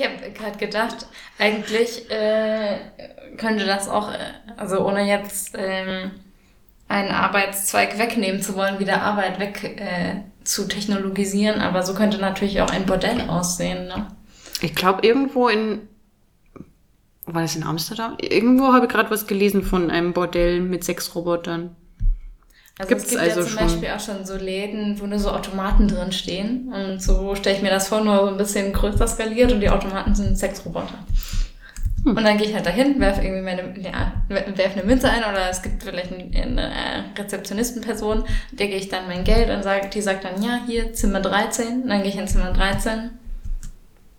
[0.00, 1.06] ich habe gerade gedacht,
[1.38, 2.78] eigentlich äh,
[3.36, 4.16] könnte das auch, äh,
[4.56, 6.12] also ohne jetzt ähm,
[6.88, 12.60] einen Arbeitszweig wegnehmen zu wollen, wieder Arbeit weg äh, zu technologisieren, aber so könnte natürlich
[12.60, 13.88] auch ein Bordell aussehen.
[13.88, 14.08] Ne?
[14.62, 15.82] Ich glaube, irgendwo in
[17.26, 18.16] war das in Amsterdam?
[18.20, 21.76] Irgendwo habe ich gerade was gelesen von einem Bordell mit sechs Robotern.
[22.80, 23.66] Also Gibt's es gibt also ja zum schon.
[23.66, 26.72] Beispiel auch schon so Läden, wo nur so Automaten drin stehen.
[26.72, 29.68] Und so stelle ich mir das vor, nur so ein bisschen größer skaliert und die
[29.68, 30.94] Automaten sind Sexroboter.
[32.04, 32.16] Hm.
[32.16, 35.50] Und dann gehe ich halt dahin, werfe irgendwie meine, ja, werf eine Münze ein oder
[35.50, 40.24] es gibt vielleicht eine, Rezeptionistenperson, der gehe ich dann mein Geld und sage, die sagt
[40.24, 41.82] dann, ja, hier Zimmer 13.
[41.82, 43.10] Und dann gehe ich in Zimmer 13.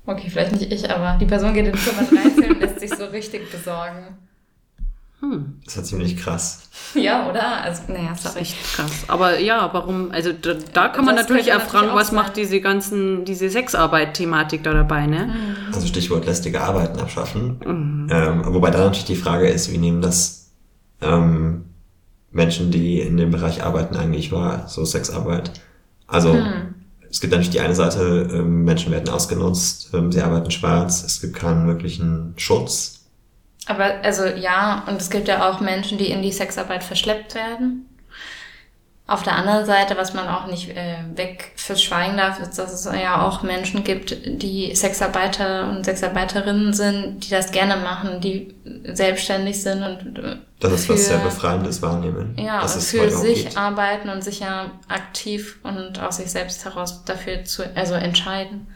[0.05, 3.05] Okay, vielleicht nicht ich, aber die Person geht in Zimmer 13 und lässt sich so
[3.05, 4.18] richtig besorgen.
[5.22, 5.59] Hm.
[5.63, 6.63] Das ist ja ziemlich krass.
[6.95, 7.61] Ja, oder?
[7.61, 8.91] Also, naja, ist das ist echt krass.
[9.07, 10.11] Aber ja, warum?
[10.11, 14.63] Also da, da kann man das natürlich auch fragen, was macht diese ganzen, diese Sexarbeit-Thematik
[14.63, 15.28] da dabei, ne?
[15.28, 15.74] Mhm.
[15.74, 17.59] Also Stichwort lästige Arbeiten abschaffen.
[17.63, 18.07] Mhm.
[18.09, 20.49] Ähm, wobei da natürlich die Frage ist, wie nehmen das
[21.01, 21.65] ähm,
[22.32, 25.51] Menschen, die in dem Bereich arbeiten, eigentlich wahr, so Sexarbeit?
[26.07, 26.74] Also mhm.
[27.11, 31.22] es gibt natürlich die eine Seite, ähm, Menschen werden ausgenutzt, ähm, sie arbeiten schwarz, es
[31.22, 33.00] gibt keinen wirklichen Schutz
[33.68, 37.88] aber also ja, und es gibt ja auch Menschen, die in die Sexarbeit verschleppt werden.
[39.07, 42.86] Auf der anderen Seite, was man auch nicht äh, weg verschweigen darf, ist, dass es
[42.86, 48.55] ja auch Menschen gibt, die Sexarbeiter und Sexarbeiterinnen sind, die das gerne machen, die
[48.86, 52.36] selbstständig sind und äh, das ist für, was sehr befreiendes wahrnehmen.
[52.39, 53.57] Ja, dass es für sich geht.
[53.57, 58.68] arbeiten und sich ja aktiv und aus sich selbst heraus dafür zu, also entscheiden.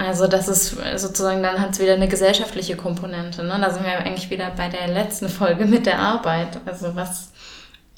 [0.00, 3.44] Also das ist sozusagen, dann hat es wieder eine gesellschaftliche Komponente.
[3.44, 3.58] Ne?
[3.60, 6.58] Da sind wir eigentlich wieder bei der letzten Folge mit der Arbeit.
[6.64, 7.32] Also was,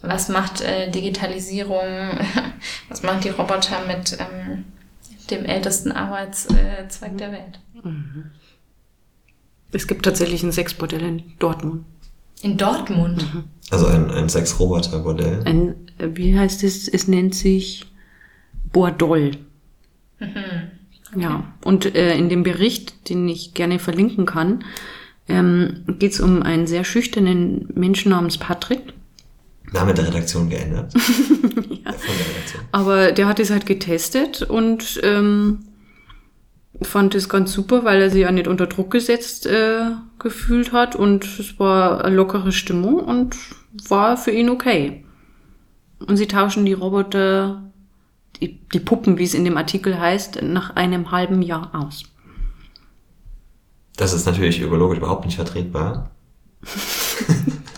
[0.01, 1.79] was macht äh, Digitalisierung,
[2.89, 4.65] was macht die Roboter mit ähm,
[5.31, 7.61] dem ältesten Arbeitszweig der Welt?
[7.85, 8.33] Mhm.
[9.71, 11.85] Es gibt tatsächlich ein Sexbordell in Dortmund.
[12.43, 13.33] In Dortmund?
[13.33, 13.45] Mhm.
[13.71, 15.45] Also ein, ein Sexroboterbordell.
[15.45, 16.89] Ein, äh, wie heißt es?
[16.89, 17.87] Es nennt sich
[18.73, 19.37] Bordoll.
[20.19, 20.82] Mhm.
[21.15, 24.65] Ja, und äh, in dem Bericht, den ich gerne verlinken kann,
[25.29, 28.95] ähm, geht es um einen sehr schüchternen Menschen namens Patrick.
[29.73, 30.93] Name der Redaktion geändert.
[30.95, 31.01] ja.
[31.01, 32.63] Von der Redaktion.
[32.73, 35.61] Aber der hat es halt getestet und ähm,
[36.83, 40.97] fand es ganz super, weil er sich ja nicht unter Druck gesetzt äh, gefühlt hat
[40.97, 43.37] und es war eine lockere Stimmung und
[43.89, 45.05] war für ihn okay.
[46.07, 47.72] Und sie tauschen die Roboter
[48.49, 52.05] die, Puppen, wie es in dem Artikel heißt, nach einem halben Jahr aus.
[53.97, 56.11] Das ist natürlich ökologisch überhaupt nicht vertretbar.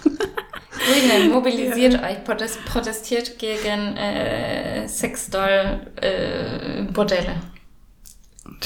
[0.85, 2.05] Grüne, mobilisiert ja.
[2.05, 7.31] euch, protestiert gegen äh, Sexdoll-Bordelle.
[7.31, 7.39] Äh,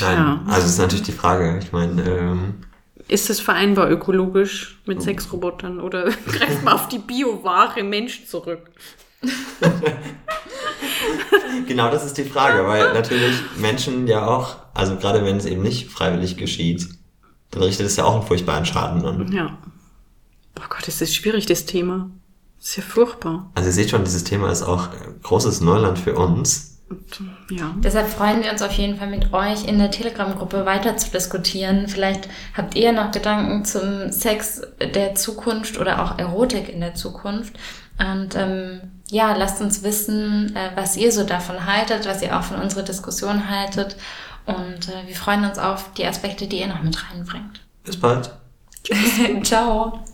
[0.01, 1.61] Nein, also ist natürlich die Frage.
[1.63, 2.55] Ich meine, ähm,
[3.09, 8.71] ist es vereinbar ökologisch mit Sexrobotern oder greift man auf die Bioware Mensch zurück?
[11.67, 15.63] genau das ist die Frage, weil natürlich Menschen ja auch, also gerade wenn es eben
[15.63, 16.89] nicht freiwillig geschieht,
[17.51, 19.33] dann richtet es ja auch einen furchtbaren Schaden an.
[19.33, 19.59] Ja.
[20.59, 22.11] Oh Gott, das ist schwierig, das Thema.
[22.59, 23.51] Das ist ja furchtbar.
[23.55, 24.89] Also ihr seht schon, dieses Thema ist auch
[25.23, 26.79] großes Neuland für uns.
[27.51, 27.75] Ja.
[27.79, 31.87] Deshalb freuen wir uns auf jeden Fall mit euch in der Telegram-Gruppe weiter zu diskutieren.
[31.87, 37.55] Vielleicht habt ihr noch Gedanken zum Sex der Zukunft oder auch Erotik in der Zukunft.
[37.99, 38.81] Und ähm,
[39.11, 42.83] ja, lasst uns wissen, äh, was ihr so davon haltet, was ihr auch von unserer
[42.83, 43.97] Diskussion haltet.
[44.47, 47.61] Und äh, wir freuen uns auf die Aspekte, die ihr noch mit reinbringt.
[47.85, 48.31] Bis bald.
[49.43, 50.05] Ciao.